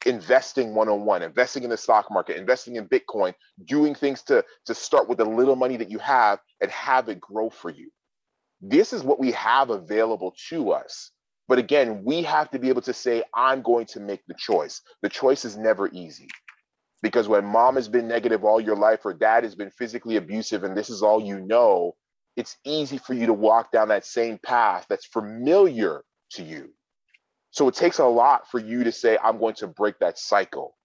[0.06, 3.34] Investing one on one, investing in the stock market, investing in Bitcoin,
[3.66, 7.22] doing things to, to start with the little money that you have and have it
[7.22, 7.90] grow for you
[8.64, 11.12] this is what we have available to us.
[11.50, 14.82] But again, we have to be able to say, I'm going to make the choice.
[15.02, 16.30] The choice is never easy
[17.02, 20.64] because when mom has been negative all your life or dad has been physically abusive
[20.64, 21.96] and this is all you know,
[22.38, 26.70] it's easy for you to walk down that same path that's familiar to you.
[27.52, 30.76] So it takes a lot for you to say, I'm going to break that cycle.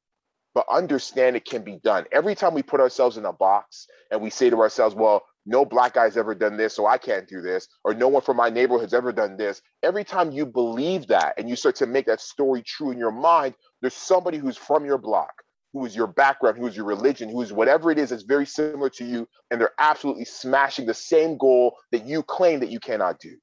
[0.55, 2.07] But understand it can be done.
[2.11, 5.65] Every time we put ourselves in a box and we say to ourselves, well, no
[5.65, 8.51] black guy's ever done this, so I can't do this, or no one from my
[8.51, 9.63] neighborhood's ever done this.
[9.83, 13.11] Every time you believe that and you start to make that story true in your
[13.11, 15.33] mind, there's somebody who's from your block,
[15.73, 18.45] who is your background, who is your religion, who is whatever it is that's very
[18.45, 22.79] similar to you, and they're absolutely smashing the same goal that you claim that you
[22.79, 23.35] cannot do.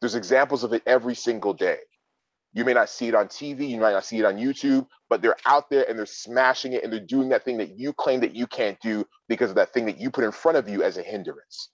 [0.00, 1.80] There's examples of it every single day.
[2.52, 5.22] You may not see it on TV, you might not see it on YouTube, but
[5.22, 8.20] they're out there and they're smashing it and they're doing that thing that you claim
[8.20, 10.82] that you can't do because of that thing that you put in front of you
[10.82, 11.70] as a hindrance.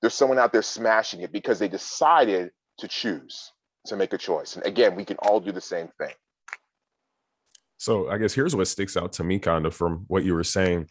[0.00, 3.52] There's someone out there smashing it because they decided to choose
[3.86, 4.56] to make a choice.
[4.56, 6.14] And again, we can all do the same thing.
[7.78, 10.44] So I guess here's what sticks out to me kind of from what you were
[10.44, 10.88] saying.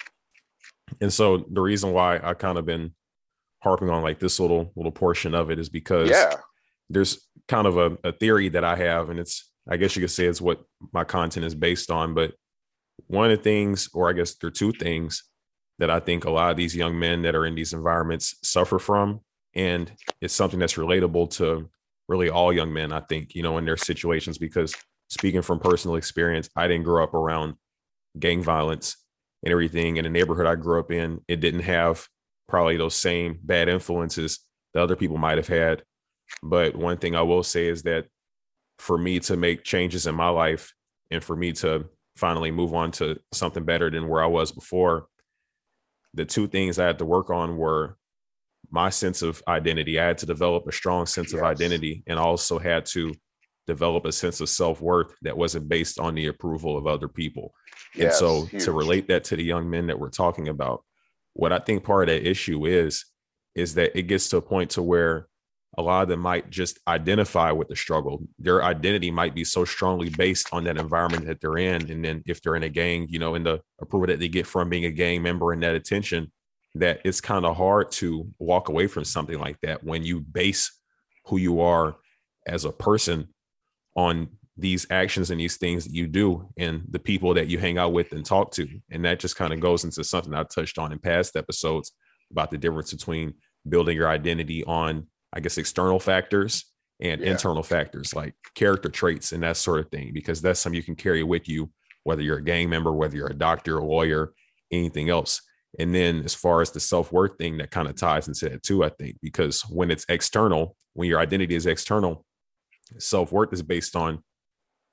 [1.01, 2.93] And so the reason why I kind of been
[3.61, 6.35] harping on like this little little portion of it is because yeah
[6.89, 10.11] there's kind of a, a theory that I have, and it's I guess you could
[10.11, 12.13] say it's what my content is based on.
[12.13, 12.33] But
[13.07, 15.23] one of the things, or I guess there are two things
[15.79, 18.79] that I think a lot of these young men that are in these environments suffer
[18.79, 19.21] from.
[19.53, 21.69] And it's something that's relatable to
[22.07, 24.73] really all young men, I think, you know, in their situations, because
[25.09, 27.55] speaking from personal experience, I didn't grow up around
[28.17, 28.97] gang violence
[29.43, 31.21] and everything in the neighborhood I grew up in.
[31.27, 32.07] It didn't have
[32.47, 34.39] probably those same bad influences
[34.73, 35.83] that other people might have had.
[36.43, 38.05] But one thing I will say is that
[38.79, 40.73] for me to make changes in my life
[41.11, 41.85] and for me to
[42.15, 45.07] finally move on to something better than where I was before,
[46.13, 47.97] the two things I had to work on were
[48.69, 49.99] my sense of identity.
[49.99, 51.39] I had to develop a strong sense yes.
[51.39, 53.13] of identity and also had to
[53.65, 57.53] develop a sense of self-worth that wasn't based on the approval of other people.
[57.95, 58.63] Yes, and so huge.
[58.63, 60.83] to relate that to the young men that we're talking about,
[61.33, 63.05] what I think part of that issue is
[63.55, 65.27] is that it gets to a point to where
[65.77, 68.23] a lot of them might just identify with the struggle.
[68.39, 71.91] Their identity might be so strongly based on that environment that they're in.
[71.91, 74.47] And then if they're in a gang, you know, in the approval that they get
[74.47, 76.31] from being a gang member and that attention,
[76.75, 80.71] that it's kind of hard to walk away from something like that when you base
[81.25, 81.95] who you are
[82.47, 83.27] as a person
[83.95, 87.77] on these actions and these things that you do and the people that you hang
[87.77, 88.67] out with and talk to.
[88.89, 91.91] And that just kind of goes into something I touched on in past episodes
[92.31, 93.35] about the difference between
[93.69, 96.65] building your identity on I guess, external factors
[96.99, 97.31] and yeah.
[97.31, 100.95] internal factors like character traits and that sort of thing, because that's something you can
[100.95, 101.69] carry with you,
[102.03, 104.33] whether you're a gang member, whether you're a doctor, a lawyer,
[104.71, 105.41] anything else.
[105.79, 108.63] And then as far as the self worth thing, that kind of ties into that
[108.63, 112.25] too, I think, because when it's external, when your identity is external,
[112.97, 114.23] self worth is based on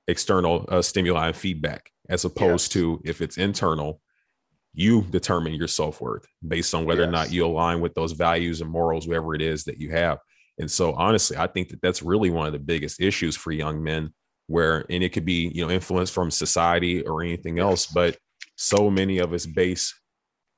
[0.09, 4.01] external uh, stimuli and feedback, as opposed to if it's internal,
[4.75, 7.09] you determine your self worth based on whether yes.
[7.09, 10.19] or not you align with those values and morals, whatever it is that you have.
[10.59, 13.83] And so, honestly, I think that that's really one of the biggest issues for young
[13.83, 14.13] men,
[14.47, 18.17] where, and it could be, you know, influence from society or anything else, but
[18.57, 19.95] so many of us base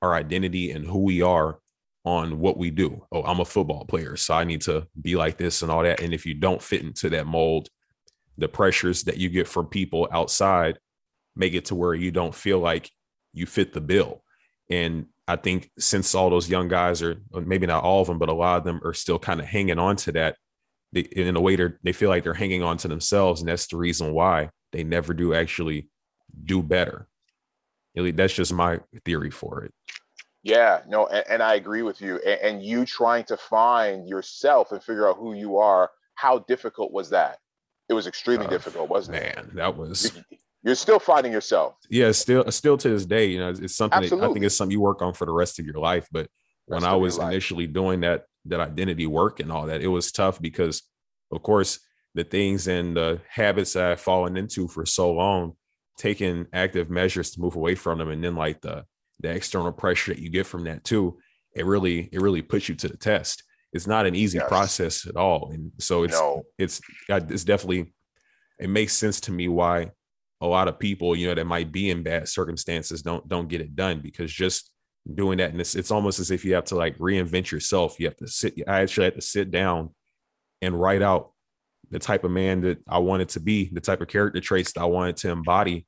[0.02, 1.58] our identity and who we are
[2.04, 3.04] on what we do.
[3.10, 6.00] Oh, I'm a football player, so I need to be like this and all that.
[6.00, 7.68] And if you don't fit into that mold,
[8.38, 10.78] the pressures that you get from people outside
[11.34, 12.90] make it to where you don't feel like
[13.36, 14.22] you fit the bill.
[14.70, 18.28] And I think since all those young guys are maybe not all of them, but
[18.28, 20.36] a lot of them are still kind of hanging on to that.
[20.92, 23.66] They, in a way, they they feel like they're hanging on to themselves, and that's
[23.66, 25.88] the reason why they never do actually
[26.44, 27.08] do better.
[27.94, 29.74] That's just my theory for it.
[30.42, 32.18] Yeah, no, and, and I agree with you.
[32.18, 36.92] And, and, you trying to find yourself and figure out who you are, how difficult
[36.92, 37.38] was that?
[37.88, 39.36] It was extremely uh, difficult, wasn't man, it?
[39.36, 40.12] Man, that was
[40.66, 41.76] you're still finding yourself.
[41.88, 44.72] Yeah, still still to this day, you know, it's something that I think it's something
[44.72, 46.08] you work on for the rest of your life.
[46.10, 46.28] But
[46.66, 50.42] when I was initially doing that that identity work and all that, it was tough
[50.42, 50.82] because
[51.30, 51.78] of course
[52.16, 55.52] the things and the habits that I've fallen into for so long,
[55.98, 58.84] taking active measures to move away from them, and then like the
[59.20, 61.16] the external pressure that you get from that too,
[61.54, 63.44] it really it really puts you to the test.
[63.72, 64.48] It's not an easy yes.
[64.48, 66.42] process at all, and so it's no.
[66.58, 67.92] it's it's definitely
[68.58, 69.92] it makes sense to me why
[70.40, 73.60] a lot of people, you know, that might be in bad circumstances don't don't get
[73.60, 74.70] it done because just
[75.14, 77.98] doing that and it's it's almost as if you have to like reinvent yourself.
[77.98, 78.54] You have to sit.
[78.66, 79.90] I actually had to sit down
[80.62, 81.32] and write out
[81.90, 84.80] the type of man that I wanted to be, the type of character traits that
[84.80, 85.86] I wanted to embody,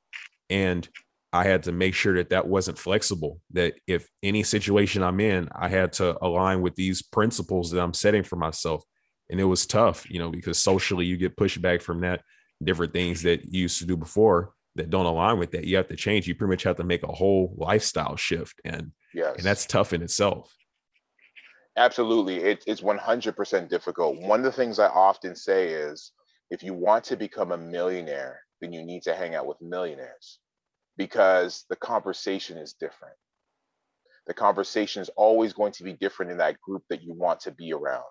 [0.48, 0.88] and
[1.32, 3.40] I had to make sure that that wasn't flexible.
[3.52, 7.94] That if any situation I'm in, I had to align with these principles that I'm
[7.94, 8.82] setting for myself.
[9.30, 12.22] And it was tough, you know, because socially you get pushback from that
[12.62, 15.64] different things that you used to do before that don't align with that.
[15.64, 16.26] You have to change.
[16.26, 19.36] You pretty much have to make a whole lifestyle shift, and yes.
[19.36, 20.54] and that's tough in itself.
[21.76, 24.18] Absolutely, it, it's one hundred percent difficult.
[24.20, 26.12] One of the things I often say is,
[26.50, 30.38] if you want to become a millionaire, then you need to hang out with millionaires,
[30.96, 33.14] because the conversation is different.
[34.26, 37.50] The conversation is always going to be different in that group that you want to
[37.50, 38.02] be around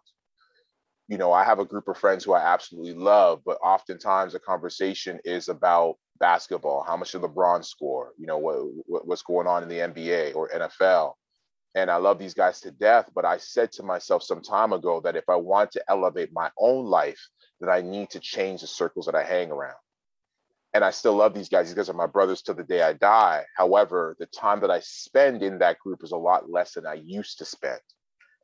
[1.07, 4.39] you know, I have a group of friends who I absolutely love, but oftentimes the
[4.39, 6.83] conversation is about basketball.
[6.83, 8.11] How much did LeBron score?
[8.17, 11.13] You know, what, what, what's going on in the NBA or NFL?
[11.75, 13.09] And I love these guys to death.
[13.15, 16.51] But I said to myself some time ago that if I want to elevate my
[16.59, 17.19] own life,
[17.61, 19.77] that I need to change the circles that I hang around.
[20.73, 21.67] And I still love these guys.
[21.67, 23.45] These guys are my brothers to the day I die.
[23.55, 26.95] However, the time that I spend in that group is a lot less than I
[26.95, 27.79] used to spend.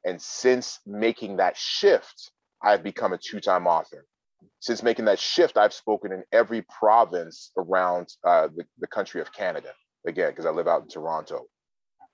[0.06, 2.32] And since making that shift,
[2.64, 4.06] I've become a two time author.
[4.60, 9.34] Since making that shift, I've spoken in every province around uh, the, the country of
[9.34, 9.74] Canada,
[10.08, 11.46] again, because I live out in Toronto.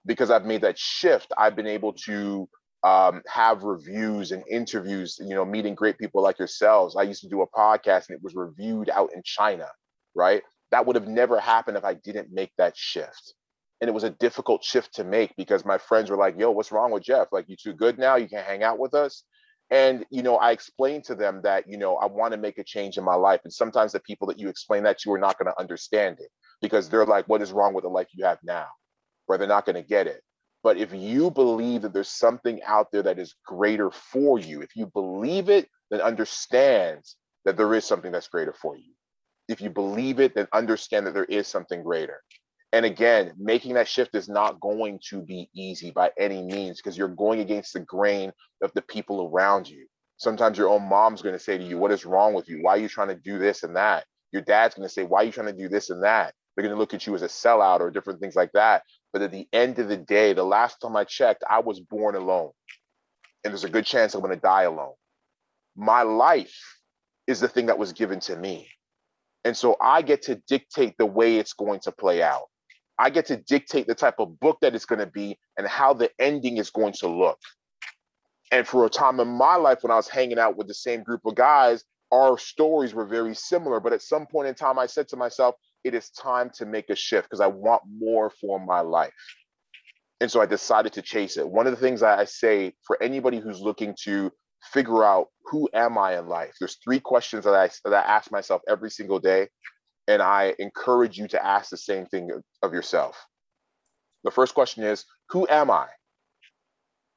[0.06, 2.48] Because I've made that shift, I've been able to
[2.84, 6.96] um, have reviews and interviews, you know, meeting great people like yourselves.
[6.96, 9.68] I used to do a podcast and it was reviewed out in China,
[10.16, 10.42] right?
[10.72, 13.34] That would have never happened if I didn't make that shift.
[13.82, 16.72] And it was a difficult shift to make because my friends were like, yo, what's
[16.72, 17.28] wrong with Jeff?
[17.32, 18.16] Like, you too good now?
[18.16, 19.24] You can't hang out with us?
[19.72, 22.64] And you know i explained to them that you know i want to make a
[22.64, 25.38] change in my life and sometimes the people that you explain that to are not
[25.38, 26.30] going to understand it
[26.62, 28.68] because they're like what is wrong with the life you have now?
[29.28, 30.22] Or they're not going to get it.
[30.64, 34.76] But if you believe that there's something out there that is greater for you if
[34.76, 37.04] you believe it then understand
[37.46, 38.94] that there is something that's greater for you.
[39.48, 42.22] If you believe it then understand that there is something greater
[42.72, 46.98] and again, making that shift is not going to be easy by any means because
[46.98, 49.88] you're going against the grain of the people around you.
[50.18, 52.60] Sometimes your own mom's going to say to you, What is wrong with you?
[52.62, 54.06] Why are you trying to do this and that?
[54.32, 56.34] Your dad's going to say, Why are you trying to do this and that?
[56.56, 58.84] They're going to look at you as a sellout or different things like that.
[59.14, 62.16] But at the end of the day, the last time I checked, I was born
[62.16, 62.52] alone.
[63.44, 64.94] And there's a good chance I'm going to die alone.
[65.76, 66.56] My life
[67.26, 68.68] is the thing that was given to me.
[69.46, 72.49] And so I get to dictate the way it's going to play out.
[73.00, 75.94] I get to dictate the type of book that it's going to be and how
[75.94, 77.40] the ending is going to look.
[78.52, 81.04] And for a time in my life, when I was hanging out with the same
[81.04, 83.80] group of guys, our stories were very similar.
[83.80, 86.90] But at some point in time, I said to myself, it is time to make
[86.90, 89.14] a shift because I want more for my life.
[90.20, 91.48] And so I decided to chase it.
[91.48, 94.32] One of the things I say for anybody who's looking to
[94.74, 98.30] figure out who am I in life, there's three questions that I, that I ask
[98.30, 99.48] myself every single day.
[100.10, 102.32] And I encourage you to ask the same thing
[102.64, 103.18] of yourself.
[104.26, 105.88] The first question is, Who am I?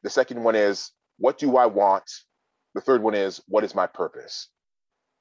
[0.05, 2.05] The second one is, What do I want?
[2.77, 4.51] The third one is, What is my purpose?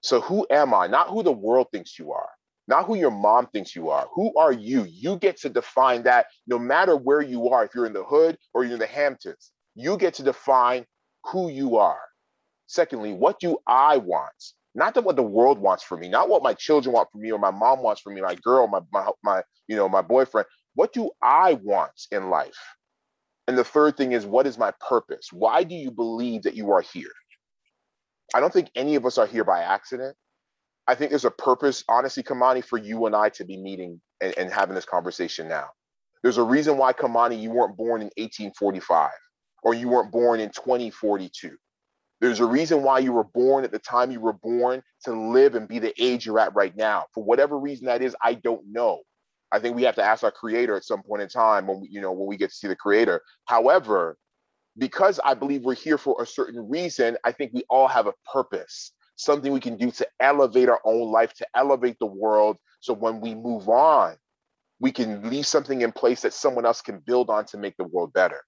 [0.03, 0.87] So, who am I?
[0.87, 2.29] Not who the world thinks you are,
[2.67, 4.07] not who your mom thinks you are.
[4.15, 4.85] Who are you?
[4.89, 8.37] You get to define that no matter where you are, if you're in the hood
[8.53, 10.85] or you're in the Hamptons, you get to define
[11.25, 12.01] who you are.
[12.67, 14.53] Secondly, what do I want?
[14.73, 17.31] Not that what the world wants for me, not what my children want for me
[17.31, 20.47] or my mom wants for me, my girl, my, my, my, you know, my boyfriend.
[20.75, 22.57] What do I want in life?
[23.47, 25.27] And the third thing is, what is my purpose?
[25.33, 27.11] Why do you believe that you are here?
[28.33, 30.15] I don't think any of us are here by accident.
[30.87, 34.33] I think there's a purpose, honestly, Kamani, for you and I to be meeting and,
[34.37, 35.67] and having this conversation now.
[36.23, 39.09] There's a reason why, Kamani, you weren't born in 1845
[39.63, 41.57] or you weren't born in 2042.
[42.21, 45.55] There's a reason why you were born at the time you were born to live
[45.55, 47.05] and be the age you're at right now.
[47.13, 49.01] For whatever reason that is, I don't know.
[49.51, 51.89] I think we have to ask our creator at some point in time when we,
[51.89, 53.21] you know, when we get to see the creator.
[53.45, 54.17] However,
[54.77, 58.13] because I believe we're here for a certain reason, I think we all have a
[58.31, 62.57] purpose, something we can do to elevate our own life, to elevate the world.
[62.81, 64.15] So when we move on,
[64.79, 67.83] we can leave something in place that someone else can build on to make the
[67.83, 68.41] world better.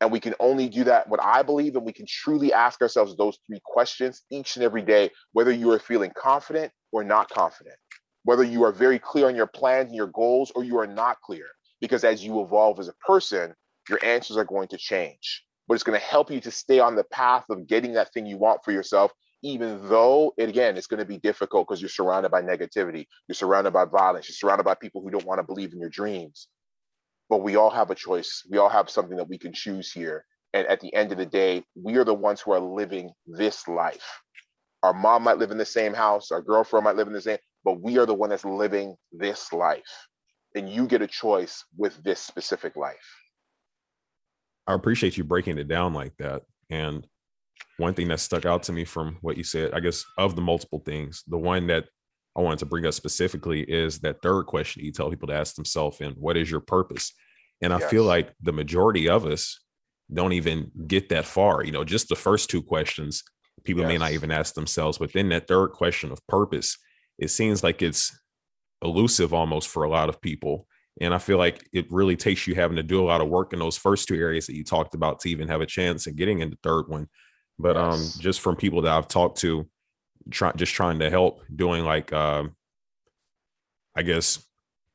[0.00, 3.16] And we can only do that, what I believe, and we can truly ask ourselves
[3.16, 7.76] those three questions each and every day, whether you are feeling confident or not confident,
[8.22, 11.20] whether you are very clear on your plans and your goals or you are not
[11.20, 11.46] clear.
[11.80, 13.54] Because as you evolve as a person,
[13.88, 15.44] your answers are going to change.
[15.66, 18.26] But it's going to help you to stay on the path of getting that thing
[18.26, 21.88] you want for yourself, even though, it, again, it's going to be difficult because you're
[21.88, 25.44] surrounded by negativity, you're surrounded by violence, you're surrounded by people who don't want to
[25.44, 26.48] believe in your dreams.
[27.28, 28.42] But we all have a choice.
[28.50, 30.24] We all have something that we can choose here.
[30.54, 33.68] And at the end of the day, we are the ones who are living this
[33.68, 34.20] life.
[34.82, 37.38] Our mom might live in the same house, our girlfriend might live in the same,
[37.64, 40.08] but we are the one that's living this life.
[40.54, 42.96] And you get a choice with this specific life.
[44.66, 46.42] I appreciate you breaking it down like that.
[46.70, 47.06] And
[47.78, 50.42] one thing that stuck out to me from what you said, I guess, of the
[50.42, 51.88] multiple things, the one that
[52.38, 55.56] I wanted to bring up specifically is that third question you tell people to ask
[55.56, 57.12] themselves and what is your purpose?
[57.60, 57.90] And I yes.
[57.90, 59.58] feel like the majority of us
[60.14, 61.64] don't even get that far.
[61.64, 63.24] You know, just the first two questions,
[63.64, 63.88] people yes.
[63.88, 64.98] may not even ask themselves.
[64.98, 66.78] But then that third question of purpose,
[67.18, 68.16] it seems like it's
[68.82, 70.68] elusive almost for a lot of people.
[71.00, 73.52] And I feel like it really takes you having to do a lot of work
[73.52, 76.14] in those first two areas that you talked about to even have a chance at
[76.14, 77.08] getting in the third one.
[77.58, 78.14] But um, yes.
[78.14, 79.68] um, just from people that I've talked to,
[80.30, 82.54] try, just trying to help doing like, um,
[83.94, 84.44] I guess,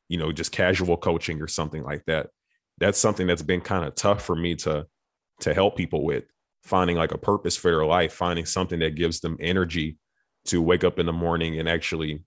[0.10, 2.30] you know, just casual coaching or something like that.
[2.80, 4.88] That's something that's been kind of tough for me to
[5.42, 6.24] to help people with
[6.64, 9.98] finding like a purpose for their life, finding something that gives them energy
[10.46, 12.24] to wake up in the morning and actually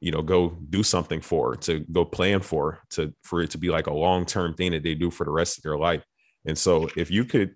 [0.00, 3.68] you know go do something for to go plan for to for it to be
[3.68, 6.04] like a long-term thing that they do for the rest of their life
[6.46, 7.54] and so if you could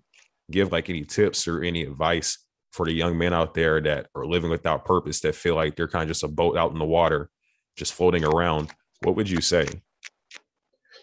[0.51, 2.42] give like any tips or any advice
[2.73, 5.87] for the young men out there that are living without purpose that feel like they're
[5.87, 7.29] kind of just a boat out in the water
[7.77, 8.71] just floating around
[9.03, 9.67] what would you say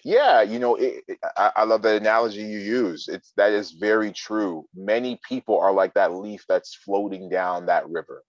[0.04, 3.72] yeah you know it, it, I, I love that analogy you use it's that is
[3.72, 8.22] very true many people are like that leaf that's floating down that river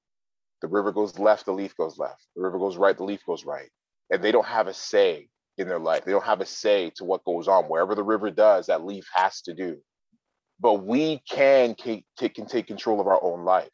[0.62, 2.28] the river goes left, the leaf goes left.
[2.36, 3.70] The river goes right, the leaf goes right.
[4.12, 6.06] And they don't have a say in their life.
[6.06, 7.66] They don't have a say to what goes on.
[7.66, 9.78] Wherever the river does, that leaf has to do.
[10.62, 13.72] But we can take, can take control of our own life.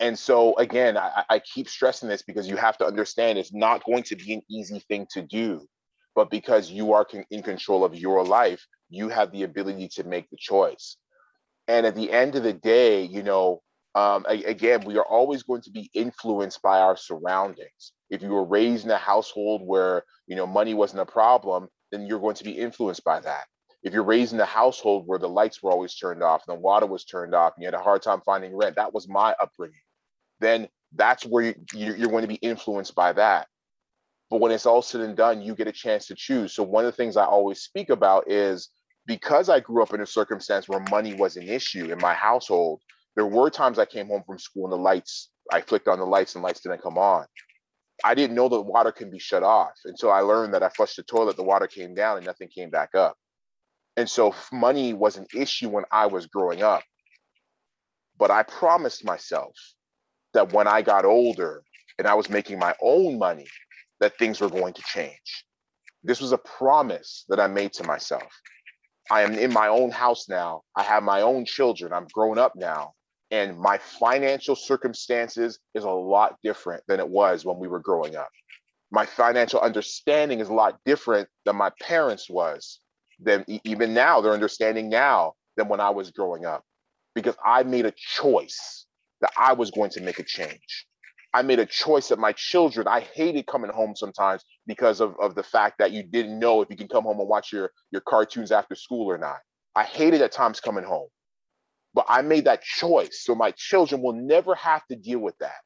[0.00, 3.84] And so again, I, I keep stressing this because you have to understand it's not
[3.84, 5.66] going to be an easy thing to do.
[6.14, 10.28] But because you are in control of your life, you have the ability to make
[10.30, 10.96] the choice.
[11.66, 13.62] And at the end of the day, you know,
[13.94, 17.92] um, again, we are always going to be influenced by our surroundings.
[18.10, 22.06] If you were raised in a household where you know money wasn't a problem, then
[22.06, 23.44] you're going to be influenced by that.
[23.84, 26.60] If you're raised in a household where the lights were always turned off and the
[26.60, 29.34] water was turned off and you had a hard time finding rent, that was my
[29.40, 29.80] upbringing.
[30.40, 33.46] Then that's where you, you're going to be influenced by that.
[34.30, 36.54] But when it's all said and done, you get a chance to choose.
[36.54, 38.70] So one of the things I always speak about is
[39.06, 42.80] because I grew up in a circumstance where money was an issue in my household,
[43.16, 46.06] there were times I came home from school and the lights, I flicked on the
[46.06, 47.26] lights and lights didn't come on.
[48.02, 50.96] I didn't know that water can be shut off until I learned that I flushed
[50.96, 53.16] the toilet, the water came down and nothing came back up.
[53.96, 56.82] And so money was an issue when I was growing up.
[58.18, 59.54] But I promised myself
[60.32, 61.62] that when I got older
[61.98, 63.46] and I was making my own money,
[64.00, 65.44] that things were going to change.
[66.02, 68.28] This was a promise that I made to myself.
[69.10, 70.62] I am in my own house now.
[70.76, 71.92] I have my own children.
[71.92, 72.94] I'm grown up now
[73.34, 78.14] and my financial circumstances is a lot different than it was when we were growing
[78.14, 78.28] up.
[78.92, 82.78] My financial understanding is a lot different than my parents was.
[83.20, 86.64] Than even now, they're understanding now than when I was growing up,
[87.14, 88.86] because I made a choice
[89.20, 90.86] that I was going to make a change.
[91.34, 95.34] I made a choice that my children, I hated coming home sometimes because of, of
[95.34, 98.02] the fact that you didn't know if you can come home and watch your, your
[98.02, 99.38] cartoons after school or not.
[99.74, 101.08] I hated at times coming home
[101.94, 103.22] but I made that choice.
[103.24, 105.56] So my children will never have to deal with that.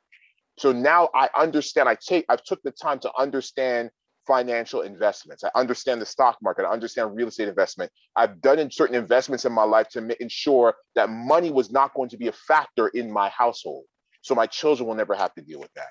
[0.58, 1.88] So now I understand.
[1.88, 3.90] I take I've took the time to understand
[4.28, 5.42] financial investments.
[5.42, 6.66] I understand the stock market.
[6.66, 7.90] I understand real estate investment.
[8.14, 12.10] I've done in certain investments in my life to ensure that money was not going
[12.10, 13.86] to be a factor in my household.
[14.22, 15.88] So my children will never have to deal with that.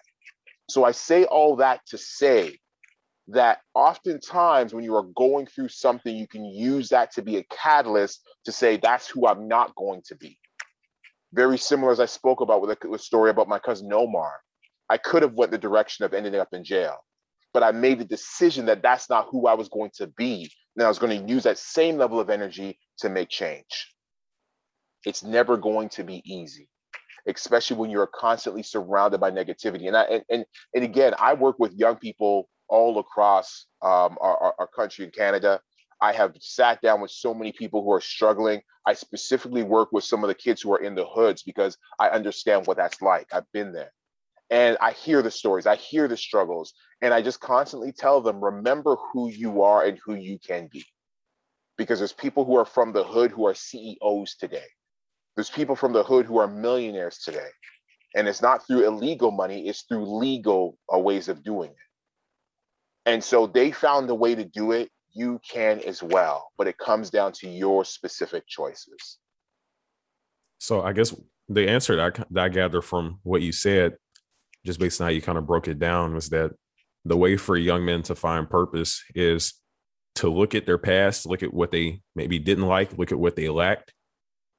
[0.69, 2.59] So I say all that to say
[3.29, 7.43] that oftentimes when you are going through something, you can use that to be a
[7.43, 10.37] catalyst to say, that's who I'm not going to be.
[11.33, 14.31] Very similar as I spoke about with a, story about my cousin Omar.
[14.89, 16.97] I could have went the direction of ending up in jail,
[17.53, 20.51] but I made the decision that that's not who I was going to be.
[20.75, 23.93] And I was going to use that same level of energy to make change.
[25.05, 26.69] It's never going to be easy
[27.27, 29.87] especially when you're constantly surrounded by negativity.
[29.87, 34.53] And I and and, and again, I work with young people all across um, our,
[34.59, 35.61] our country in Canada.
[36.01, 38.61] I have sat down with so many people who are struggling.
[38.85, 42.09] I specifically work with some of the kids who are in the hoods because I
[42.09, 43.27] understand what that's like.
[43.33, 43.91] I've been there.
[44.49, 48.43] And I hear the stories, I hear the struggles, and I just constantly tell them
[48.43, 50.85] remember who you are and who you can be.
[51.77, 54.65] Because there's people who are from the hood who are CEOs today.
[55.35, 57.49] There's people from the hood who are millionaires today.
[58.15, 61.75] And it's not through illegal money, it's through legal uh, ways of doing it.
[63.05, 64.89] And so they found a way to do it.
[65.13, 69.17] You can as well, but it comes down to your specific choices.
[70.59, 71.15] So I guess
[71.47, 73.97] the answer that I, that I gather from what you said,
[74.67, 76.51] just based on how you kind of broke it down, was that
[77.05, 79.53] the way for young men to find purpose is
[80.15, 83.35] to look at their past, look at what they maybe didn't like, look at what
[83.35, 83.93] they lacked,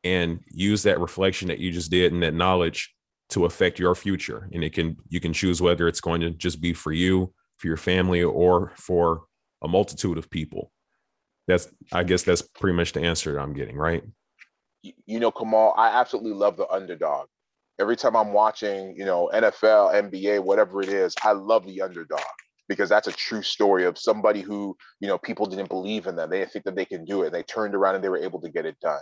[0.02, 2.94] and use that reflection that you just did and that knowledge
[3.28, 4.48] to affect your future.
[4.52, 7.66] And it can you can choose whether it's going to just be for you for
[7.66, 9.24] your family or for
[9.62, 10.72] a multitude of people.
[11.46, 14.02] That's I guess that's pretty much the answer I'm getting, right?
[14.82, 17.26] You know, Kamal, I absolutely love the underdog.
[17.81, 22.20] Every time I'm watching, you know, NFL, NBA, whatever it is, I love the underdog
[22.68, 26.29] because that's a true story of somebody who, you know, people didn't believe in them.
[26.31, 27.33] They didn't think that they can do it.
[27.33, 29.01] They turned around and they were able to get it done.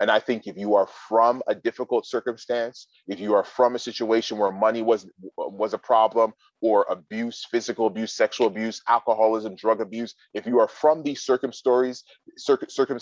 [0.00, 3.78] And I think if you are from a difficult circumstance, if you are from a
[3.78, 5.06] situation where money was
[5.36, 10.68] was a problem, or abuse, physical abuse, sexual abuse, alcoholism, drug abuse, if you are
[10.68, 12.04] from these circumstances,
[12.36, 12.98] circum,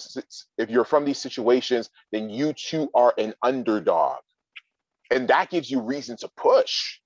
[0.59, 4.17] if you're from these situations, then you too are an underdog,
[5.11, 6.99] and that gives you reason to push.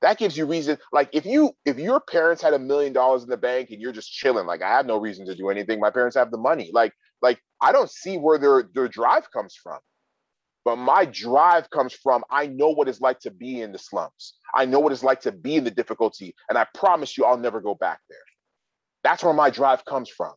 [0.00, 0.78] That gives you reason.
[0.92, 3.92] Like if you if your parents had a million dollars in the bank and you're
[3.92, 5.80] just chilling, like I have no reason to do anything.
[5.80, 6.70] My parents have the money.
[6.72, 9.78] Like like I don't see where their their drive comes from.
[10.64, 14.34] But my drive comes from I know what it's like to be in the slums.
[14.54, 16.34] I know what it's like to be in the difficulty.
[16.48, 18.18] And I promise you, I'll never go back there.
[19.02, 20.32] That's where my drive comes from.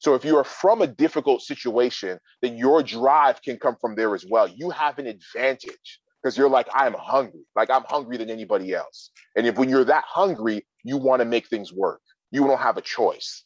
[0.00, 4.14] So if you are from a difficult situation, then your drive can come from there
[4.14, 4.48] as well.
[4.48, 7.42] You have an advantage because you're like, I'm hungry.
[7.54, 9.10] Like I'm hungrier than anybody else.
[9.36, 12.00] And if when you're that hungry, you want to make things work.
[12.30, 13.44] You don't have a choice.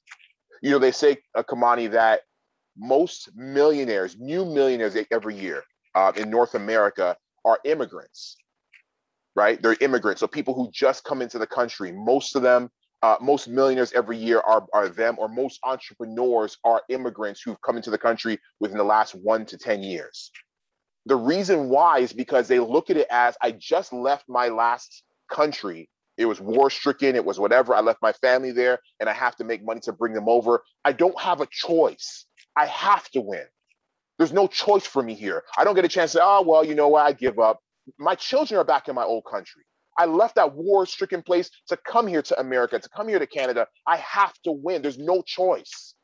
[0.62, 2.22] You know, they say, uh, Kamani, that
[2.76, 5.62] most millionaires, new millionaires every year
[5.94, 8.36] uh, in North America are immigrants,
[9.34, 9.60] right?
[9.60, 10.20] They're immigrants.
[10.20, 12.70] So people who just come into the country, most of them,
[13.02, 17.76] uh, most millionaires every year are, are them, or most entrepreneurs are immigrants who've come
[17.76, 20.30] into the country within the last one to 10 years.
[21.06, 25.02] The reason why is because they look at it as I just left my last
[25.28, 27.74] country it was war stricken, it was whatever.
[27.74, 30.62] I left my family there and I have to make money to bring them over.
[30.84, 32.26] I don't have a choice.
[32.56, 33.44] I have to win.
[34.18, 35.42] There's no choice for me here.
[35.56, 37.06] I don't get a chance to oh, well, you know what?
[37.06, 37.60] I give up.
[37.98, 39.62] My children are back in my old country.
[39.98, 43.26] I left that war stricken place to come here to America, to come here to
[43.26, 43.66] Canada.
[43.86, 44.82] I have to win.
[44.82, 45.94] There's no choice.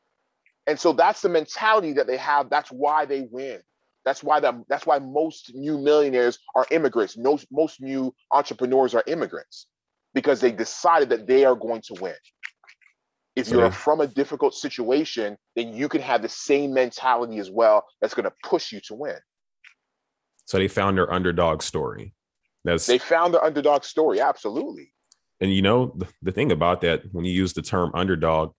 [0.67, 2.49] And so that's the mentality that they have.
[2.49, 3.61] That's why they win.
[4.05, 7.17] That's why the, that's why most new millionaires are immigrants.
[7.17, 9.67] Most, most new entrepreneurs are immigrants
[10.13, 12.15] because they decided that they are going to win.
[13.35, 17.85] If you're from a difficult situation, then you can have the same mentality as well
[18.01, 19.15] that's going to push you to win.
[20.45, 22.13] So they found their underdog story.
[22.65, 24.91] That's they found their underdog story, absolutely.
[25.39, 28.53] And you know, the, the thing about that, when you use the term underdog,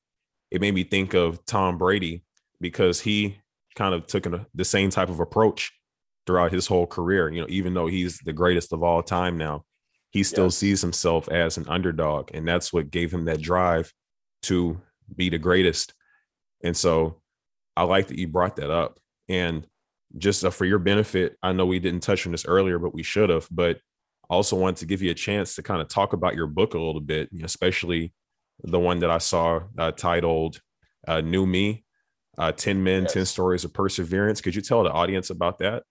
[0.50, 2.22] it made me think of Tom Brady
[2.60, 3.38] because he
[3.74, 5.72] kind of took a, the same type of approach
[6.26, 7.30] throughout his whole career.
[7.30, 9.64] You know, even though he's the greatest of all time now,
[10.10, 12.30] he still sees himself as an underdog.
[12.34, 13.92] And that's what gave him that drive
[14.42, 14.80] to
[15.14, 15.94] be the greatest.
[16.62, 17.20] And so
[17.76, 18.98] I like that you brought that up.
[19.28, 19.66] And
[20.18, 23.04] just uh, for your benefit, I know we didn't touch on this earlier, but we
[23.04, 23.46] should have.
[23.50, 23.78] But
[24.28, 26.74] I also wanted to give you a chance to kind of talk about your book
[26.74, 28.12] a little bit, especially
[28.62, 30.60] the one that I saw uh, titled
[31.06, 31.84] uh, New Me
[32.38, 33.14] uh, 10 Men, yes.
[33.14, 34.40] 10 Stories of Perseverance.
[34.40, 35.84] Could you tell the audience about that?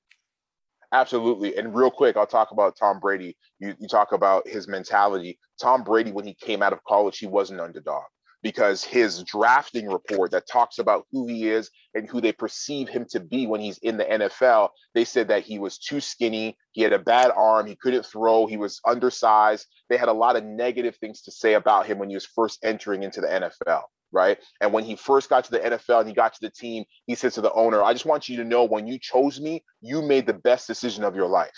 [0.92, 1.56] Absolutely.
[1.56, 3.38] And real quick, I'll talk about Tom Brady.
[3.60, 5.38] You, you talk about his mentality.
[5.62, 8.04] Tom Brady, when he came out of college, he was an underdog
[8.42, 13.06] because his drafting report that talks about who he is and who they perceive him
[13.10, 16.82] to be when he's in the NFL, they said that he was too skinny, he
[16.82, 19.68] had a bad arm, he couldn't throw, he was undersized.
[19.90, 22.60] They had a lot of negative things to say about him when he was first
[22.64, 24.38] entering into the NFL right?
[24.62, 27.16] And when he first got to the NFL and he got to the team, he
[27.16, 30.02] said to the owner, I just want you to know when you chose me, you
[30.02, 31.52] made the best decision of your life.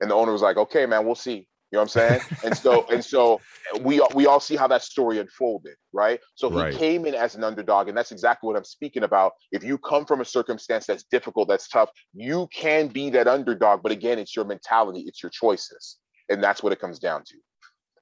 [0.00, 1.46] And the owner was like, okay, man, we'll see.
[1.70, 2.20] You know what I'm saying?
[2.44, 3.40] and so and so
[3.82, 6.18] we we all see how that story unfolded, right?
[6.34, 6.74] So he right.
[6.74, 9.32] came in as an underdog, and that's exactly what I'm speaking about.
[9.52, 13.82] If you come from a circumstance that's difficult, that's tough, you can be that underdog.
[13.82, 15.98] But again, it's your mentality, it's your choices,
[16.30, 17.34] and that's what it comes down to.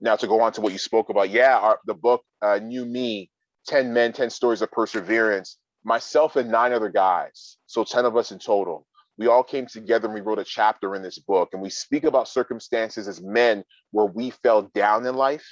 [0.01, 2.85] Now to go on to what you spoke about, yeah, our, the book uh, New
[2.85, 3.31] Me
[3.67, 8.33] 10 men, 10 stories of perseverance, myself and nine other guys, so 10 of us
[8.33, 8.87] in total,
[9.19, 11.51] we all came together and we wrote a chapter in this book.
[11.53, 15.47] And we speak about circumstances as men where we fell down in life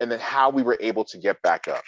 [0.00, 1.82] and then how we were able to get back up.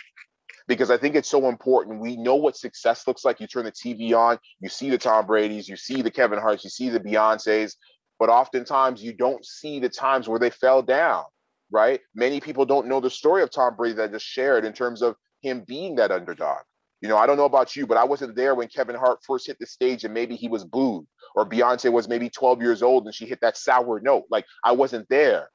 [0.67, 2.01] Because I think it's so important.
[2.01, 3.41] We know what success looks like.
[3.41, 6.65] You turn the TV on, you see the Tom Brady's, you see the Kevin Hart's,
[6.65, 7.77] you see the Beyonce's,
[8.19, 11.25] but oftentimes you don't see the times where they fell down,
[11.71, 12.01] right?
[12.15, 15.01] Many people don't know the story of Tom Brady that I just shared in terms
[15.03, 16.63] of him being that underdog.
[17.01, 19.47] You know, I don't know about you, but I wasn't there when Kevin Hart first
[19.47, 23.05] hit the stage and maybe he was booed, or Beyonce was maybe 12 years old
[23.05, 24.25] and she hit that sour note.
[24.31, 25.49] Like I wasn't there.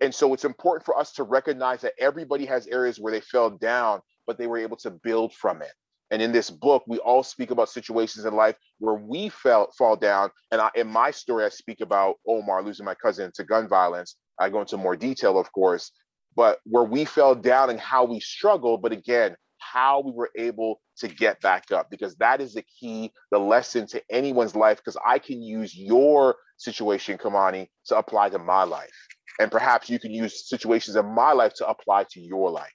[0.00, 3.50] And so it's important for us to recognize that everybody has areas where they fell
[3.50, 5.72] down, but they were able to build from it.
[6.10, 9.96] And in this book, we all speak about situations in life where we fell fall
[9.96, 10.30] down.
[10.52, 14.16] And I, in my story, I speak about Omar losing my cousin to gun violence.
[14.38, 15.90] I go into more detail, of course,
[16.36, 20.80] but where we fell down and how we struggled, but again, how we were able
[20.98, 24.98] to get back up, because that is the key, the lesson to anyone's life, because
[25.04, 28.94] I can use your situation, Kamani, to apply to my life.
[29.40, 32.70] And perhaps you can use situations in my life to apply to your life.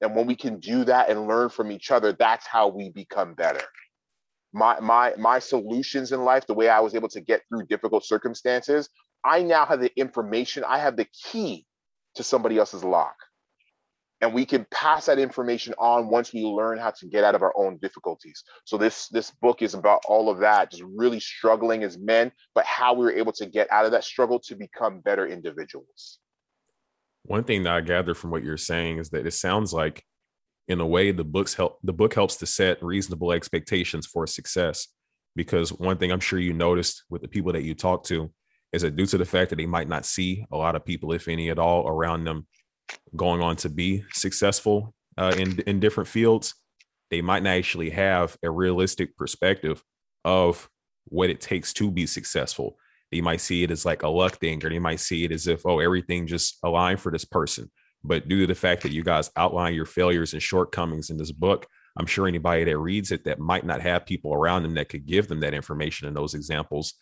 [0.00, 3.34] And when we can do that and learn from each other, that's how we become
[3.34, 3.62] better.
[4.52, 8.04] My my my solutions in life, the way I was able to get through difficult
[8.04, 8.88] circumstances,
[9.24, 11.66] I now have the information, I have the key
[12.14, 13.16] to somebody else's lock.
[14.20, 17.42] And we can pass that information on once we learn how to get out of
[17.42, 18.42] our own difficulties.
[18.64, 22.64] So this this book is about all of that, just really struggling as men, but
[22.64, 26.20] how we were able to get out of that struggle to become better individuals.
[27.24, 30.04] One thing that I gather from what you're saying is that it sounds like
[30.68, 34.88] in a way the books help the book helps to set reasonable expectations for success
[35.36, 38.30] because one thing i'm sure you noticed with the people that you talk to
[38.74, 41.12] is it due to the fact that they might not see a lot of people,
[41.12, 42.46] if any at all, around them
[43.16, 46.54] going on to be successful uh, in in different fields?
[47.10, 49.82] They might not actually have a realistic perspective
[50.24, 50.68] of
[51.06, 52.76] what it takes to be successful.
[53.12, 55.46] They might see it as like a luck thing, or they might see it as
[55.46, 57.70] if, oh, everything just aligned for this person.
[58.02, 61.32] But due to the fact that you guys outline your failures and shortcomings in this
[61.32, 61.66] book,
[61.96, 65.06] I'm sure anybody that reads it that might not have people around them that could
[65.06, 66.94] give them that information and those examples,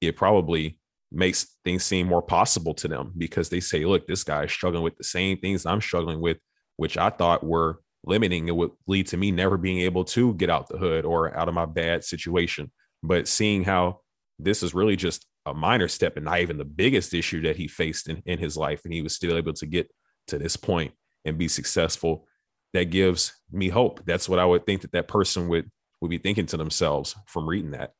[0.00, 0.78] it probably
[1.10, 4.82] makes things seem more possible to them because they say, look, this guy is struggling
[4.82, 6.38] with the same things I'm struggling with,
[6.76, 8.48] which I thought were limiting.
[8.48, 11.48] It would lead to me never being able to get out the hood or out
[11.48, 12.70] of my bad situation.
[13.02, 14.00] But seeing how
[14.38, 17.68] this is really just a minor step and not even the biggest issue that he
[17.68, 19.90] faced in, in his life, and he was still able to get
[20.26, 20.92] to this point
[21.24, 22.26] and be successful,
[22.74, 24.04] that gives me hope.
[24.04, 27.48] That's what I would think that that person would would be thinking to themselves from
[27.48, 27.92] reading that.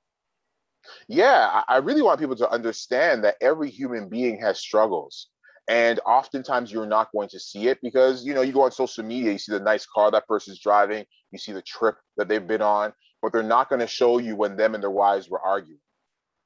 [1.08, 5.28] Yeah, I really want people to understand that every human being has struggles.
[5.68, 9.04] And oftentimes you're not going to see it because you know you go on social
[9.04, 12.46] media, you see the nice car that person's driving, you see the trip that they've
[12.46, 15.40] been on, but they're not going to show you when them and their wives were
[15.40, 15.80] arguing.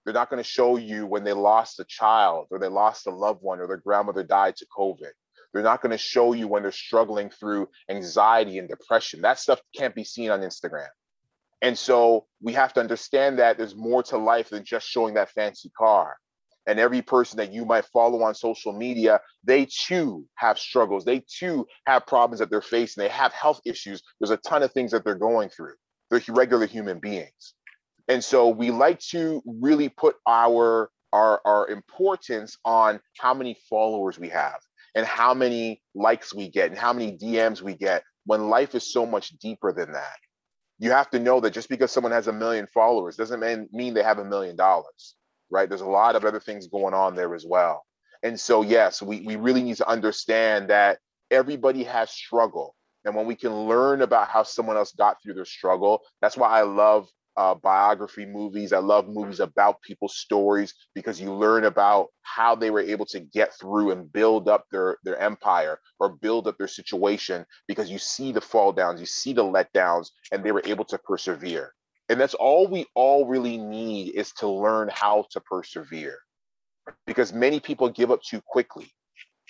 [0.04, 3.10] They're not going to show you when they lost a child or they lost a
[3.10, 5.12] loved one or their grandmother died to COVID.
[5.52, 9.20] They're not going to show you when they're struggling through anxiety and depression.
[9.20, 10.88] That stuff can't be seen on Instagram.
[11.62, 15.30] And so we have to understand that there's more to life than just showing that
[15.30, 16.16] fancy car.
[16.66, 21.04] And every person that you might follow on social media, they too have struggles.
[21.04, 23.02] They too have problems that they're facing.
[23.02, 24.02] They have health issues.
[24.20, 25.74] There's a ton of things that they're going through.
[26.10, 27.54] They're regular human beings.
[28.08, 34.18] And so we like to really put our our, our importance on how many followers
[34.18, 34.58] we have
[34.94, 38.90] and how many likes we get and how many DMs we get when life is
[38.90, 40.16] so much deeper than that
[40.82, 43.38] you have to know that just because someone has a million followers doesn't
[43.72, 45.14] mean, they have a million dollars,
[45.48, 45.68] right?
[45.68, 47.86] There's a lot of other things going on there as well.
[48.24, 50.98] And so, yes, we, we really need to understand that
[51.30, 52.74] everybody has struggle.
[53.04, 56.48] And when we can learn about how someone else got through their struggle, that's why
[56.48, 58.72] I love uh, biography movies.
[58.72, 63.20] I love movies about people's stories because you learn about how they were able to
[63.20, 67.98] get through and build up their their empire or build up their situation because you
[67.98, 71.72] see the fall downs, you see the letdowns, and they were able to persevere.
[72.08, 76.18] And that's all we all really need is to learn how to persevere
[77.06, 78.92] because many people give up too quickly.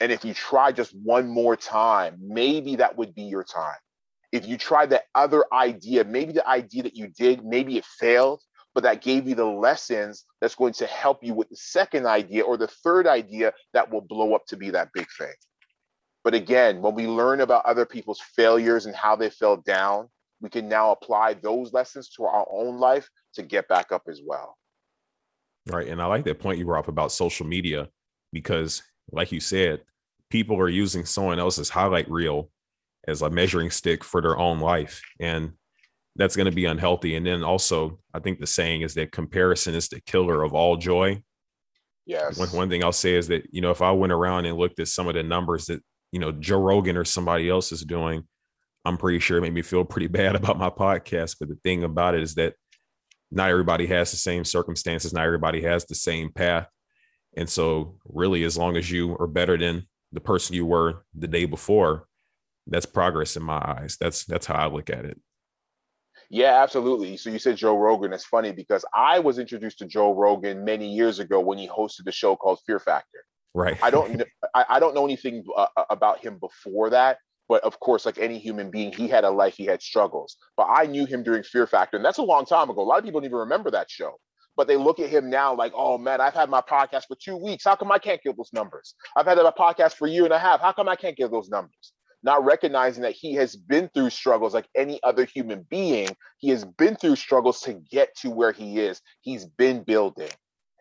[0.00, 3.76] And if you try just one more time, maybe that would be your time
[4.32, 8.40] if you tried that other idea, maybe the idea that you did, maybe it failed,
[8.74, 12.42] but that gave you the lessons that's going to help you with the second idea
[12.42, 15.34] or the third idea that will blow up to be that big thing.
[16.24, 20.08] But again, when we learn about other people's failures and how they fell down,
[20.40, 24.20] we can now apply those lessons to our own life to get back up as
[24.24, 24.56] well.
[25.66, 25.88] Right.
[25.88, 27.88] And I like that point you brought up about social media
[28.32, 29.82] because, like you said,
[30.30, 32.50] people are using someone else's highlight reel
[33.06, 35.02] as a measuring stick for their own life.
[35.20, 35.52] And
[36.16, 37.16] that's going to be unhealthy.
[37.16, 40.76] And then also, I think the saying is that comparison is the killer of all
[40.76, 41.22] joy.
[42.04, 42.38] Yes.
[42.38, 44.80] One, one thing I'll say is that, you know, if I went around and looked
[44.80, 48.24] at some of the numbers that, you know, Joe Rogan or somebody else is doing,
[48.84, 51.36] I'm pretty sure it made me feel pretty bad about my podcast.
[51.38, 52.54] But the thing about it is that
[53.30, 56.68] not everybody has the same circumstances, not everybody has the same path.
[57.34, 61.28] And so, really, as long as you are better than the person you were the
[61.28, 62.06] day before,
[62.66, 63.96] that's progress in my eyes.
[64.00, 65.20] That's that's how I look at it.
[66.30, 67.18] Yeah, absolutely.
[67.18, 68.12] So you said Joe Rogan.
[68.12, 72.04] It's funny because I was introduced to Joe Rogan many years ago when he hosted
[72.04, 73.24] the show called Fear Factor.
[73.54, 73.76] Right.
[73.82, 74.22] I don't
[74.54, 78.18] I, I don't know anything uh, uh, about him before that, but of course, like
[78.18, 80.38] any human being, he had a life, he had struggles.
[80.56, 82.80] But I knew him during Fear Factor, and that's a long time ago.
[82.80, 84.14] A lot of people don't even remember that show.
[84.56, 87.36] But they look at him now like, oh man, I've had my podcast for two
[87.36, 87.64] weeks.
[87.64, 88.94] How come I can't get those numbers?
[89.16, 90.60] I've had my podcast for a year and a half.
[90.60, 91.92] How come I can't get those numbers?
[92.22, 96.08] Not recognizing that he has been through struggles like any other human being.
[96.38, 99.00] He has been through struggles to get to where he is.
[99.20, 100.30] He's been building.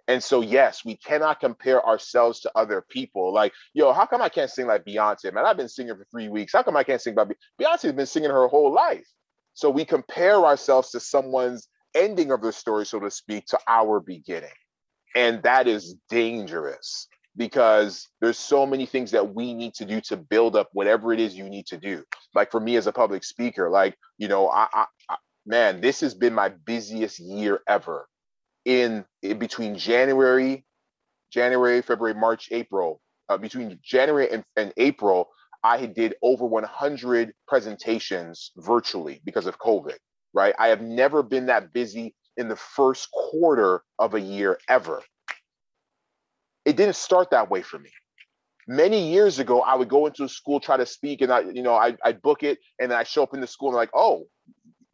[0.07, 3.33] And so, yes, we cannot compare ourselves to other people.
[3.33, 5.33] Like, yo, how come I can't sing like Beyonce?
[5.33, 6.53] Man, I've been singing for three weeks.
[6.53, 9.07] How come I can't sing Be- Beyonce's been singing her whole life?
[9.53, 13.99] So we compare ourselves to someone's ending of the story, so to speak, to our
[13.99, 14.49] beginning.
[15.15, 20.17] And that is dangerous because there's so many things that we need to do to
[20.17, 22.03] build up whatever it is you need to do.
[22.35, 25.15] Like for me as a public speaker, like, you know, I, I, I
[25.45, 28.07] man, this has been my busiest year ever
[28.65, 30.65] in, in between January,
[31.31, 35.29] January, February, March, April, uh, between January and, and April,
[35.63, 39.95] I did over 100 presentations virtually because of COVID,
[40.33, 40.53] right?
[40.59, 45.01] I have never been that busy in the first quarter of a year ever
[46.65, 47.89] it didn't start that way for me.
[48.67, 51.63] Many years ago, I would go into a school, try to speak, and I, you
[51.63, 53.89] know, I, I'd book it, and then I show up in the school and like,
[53.93, 54.25] oh,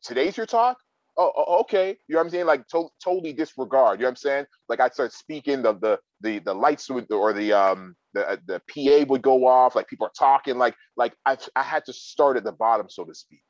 [0.03, 0.77] today's your talk?
[1.17, 1.97] Oh, oh, okay.
[2.07, 2.45] You know what I'm saying?
[2.45, 3.99] Like to- totally disregard.
[3.99, 4.45] You know what I'm saying?
[4.69, 8.37] Like I'd start speaking, the the the the lights would or the um the uh,
[8.45, 9.75] the PA would go off.
[9.75, 10.57] Like people are talking.
[10.59, 13.41] Like like I I had to start at the bottom, so to speak.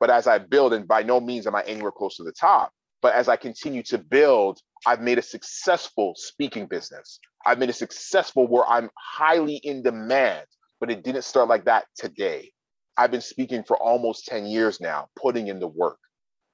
[0.00, 2.72] But as I build, and by no means am I anywhere close to the top.
[3.00, 7.20] But as I continue to build, I've made a successful speaking business.
[7.46, 10.46] I've it successful where I'm highly in demand,
[10.80, 12.50] but it didn't start like that today.
[12.96, 15.98] I've been speaking for almost 10 years now, putting in the work.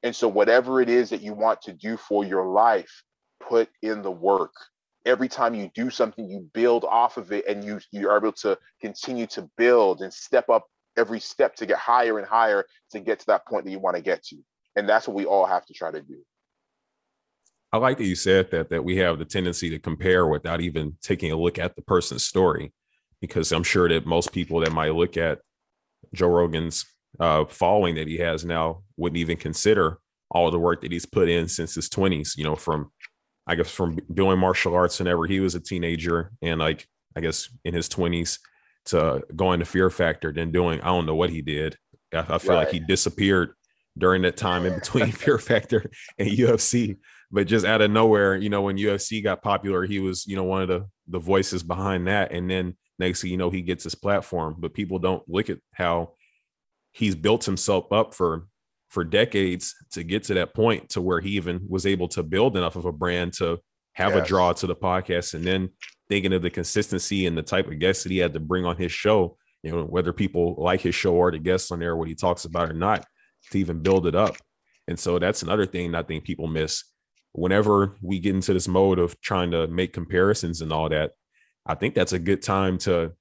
[0.03, 3.03] And so, whatever it is that you want to do for your life,
[3.41, 4.53] put in the work.
[5.07, 8.33] Every time you do something, you build off of it and you, you are able
[8.33, 10.67] to continue to build and step up
[10.97, 13.97] every step to get higher and higher to get to that point that you want
[13.97, 14.37] to get to.
[14.77, 16.23] And that's what we all have to try to do.
[17.75, 20.97] I like that you said that that we have the tendency to compare without even
[21.03, 22.73] taking a look at the person's story,
[23.21, 25.41] because I'm sure that most people that might look at
[26.13, 26.87] Joe Rogan's
[27.19, 29.99] uh, following that he has now wouldn't even consider
[30.31, 32.37] all the work that he's put in since his 20s.
[32.37, 32.93] You know, from
[33.45, 37.49] I guess from doing martial arts whenever he was a teenager, and like I guess
[37.65, 38.39] in his 20s
[38.85, 41.77] to going to Fear Factor, then doing I don't know what he did.
[42.13, 42.67] I, I feel right.
[42.67, 43.53] like he disappeared
[43.99, 46.99] during that time in between Fear Factor and UFC
[47.35, 50.45] but just out of nowhere, you know, when UFC got popular, he was, you know,
[50.45, 52.31] one of the the voices behind that.
[52.31, 54.55] And then next thing you know, he gets his platform.
[54.57, 56.13] But people don't look at how
[56.93, 58.47] he's built himself up for
[58.89, 62.57] for decades to get to that point to where he even was able to build
[62.57, 63.59] enough of a brand to
[63.95, 64.25] have yes.
[64.25, 65.35] a draw to the podcast.
[65.35, 65.71] And then
[66.09, 68.77] thinking of the consistency and the type of guests that he had to bring on
[68.77, 72.07] his show, you know, whether people like his show or the guests on there, what
[72.07, 73.05] he talks about or not,
[73.51, 74.37] to even build it up.
[74.87, 76.85] And so that's another thing I think people miss
[77.35, 81.13] whenever we get into this mode of trying to make comparisons and all that,
[81.67, 83.13] I think that's a good time to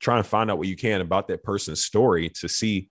[0.00, 2.90] try and find out what you can about that person's story to see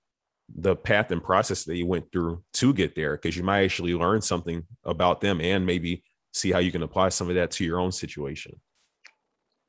[0.56, 3.94] the path and process that you went through to get there because you might actually
[3.94, 6.04] learn something about them and maybe
[6.34, 8.60] see how you can apply some of that to your own situation.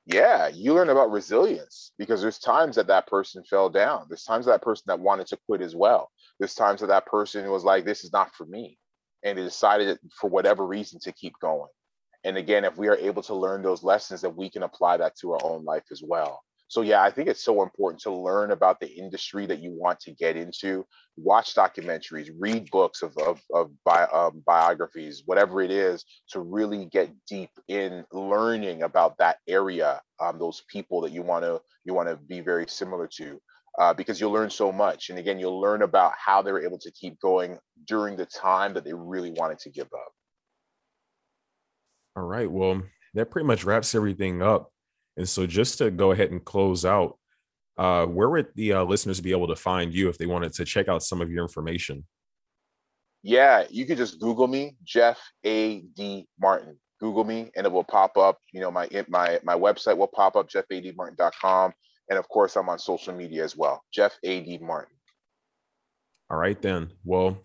[0.06, 4.06] Yeah you learn about resilience because there's times that that person fell down.
[4.08, 6.10] There's times that person that wanted to quit as well.
[6.38, 8.78] There's times that that person was like this is not for me
[9.24, 11.68] and they decided for whatever reason to keep going.
[12.24, 15.16] And again if we are able to learn those lessons that we can apply that
[15.20, 16.40] to our own life as well.
[16.68, 20.00] So yeah i think it's so important to learn about the industry that you want
[20.00, 20.84] to get into.
[21.16, 26.86] Watch documentaries read books of, of, of bi- um, biographies whatever it is to really
[26.86, 31.94] get deep in learning about that area um, those people that you want to you
[31.94, 33.40] want to be very similar to
[33.78, 36.78] uh, because you'll learn so much and again you'll learn about how they were able
[36.78, 40.12] to keep going during the time that they really wanted to give up
[42.16, 42.82] all right well
[43.14, 44.70] that pretty much wraps everything up
[45.18, 47.18] and so, just to go ahead and close out,
[47.76, 50.64] uh, where would the uh, listeners be able to find you if they wanted to
[50.64, 52.06] check out some of your information?
[53.24, 55.80] Yeah, you could just Google me, Jeff A.
[55.80, 56.28] D.
[56.40, 56.78] Martin.
[57.00, 58.38] Google me, and it will pop up.
[58.52, 61.72] You know, my my my website will pop up, jeffadmartin.com,
[62.08, 64.40] and of course, I'm on social media as well, Jeff A.
[64.40, 64.58] D.
[64.58, 64.94] Martin.
[66.30, 66.90] All right, then.
[67.04, 67.38] Well,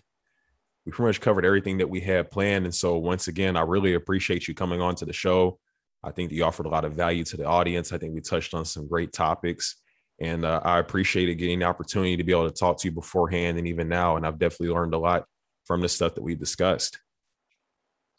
[0.85, 3.93] we pretty much covered everything that we had planned, and so once again, I really
[3.93, 5.59] appreciate you coming on to the show.
[6.03, 7.93] I think you offered a lot of value to the audience.
[7.93, 9.77] I think we touched on some great topics.
[10.19, 13.57] And uh, I appreciated getting the opportunity to be able to talk to you beforehand
[13.57, 14.15] and even now.
[14.15, 15.25] And I've definitely learned a lot
[15.65, 16.99] from the stuff that we discussed.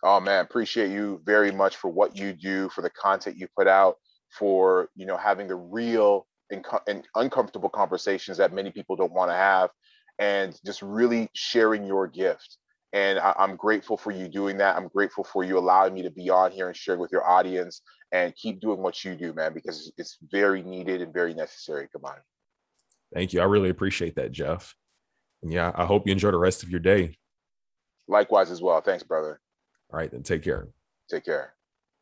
[0.02, 3.66] Oh man, appreciate you very much for what you do, for the content you put
[3.66, 3.96] out,
[4.30, 9.30] for you know having the real and, and uncomfortable conversations that many people don't want
[9.30, 9.70] to have,
[10.18, 12.58] and just really sharing your gift.
[12.92, 14.76] And I, am grateful for you doing that.
[14.76, 17.82] I'm grateful for you allowing me to be on here and share with your audience
[18.12, 21.88] and keep doing what you do, man, because it's very needed and very necessary.
[21.92, 22.14] Come on.
[23.12, 23.40] Thank you.
[23.40, 24.76] I really appreciate that, Jeff.
[25.42, 27.16] And yeah, I hope you enjoy the rest of your day.
[28.06, 28.80] Likewise as well.
[28.80, 29.40] Thanks, brother.
[29.92, 30.68] All right, then take care.
[31.10, 31.54] Take care.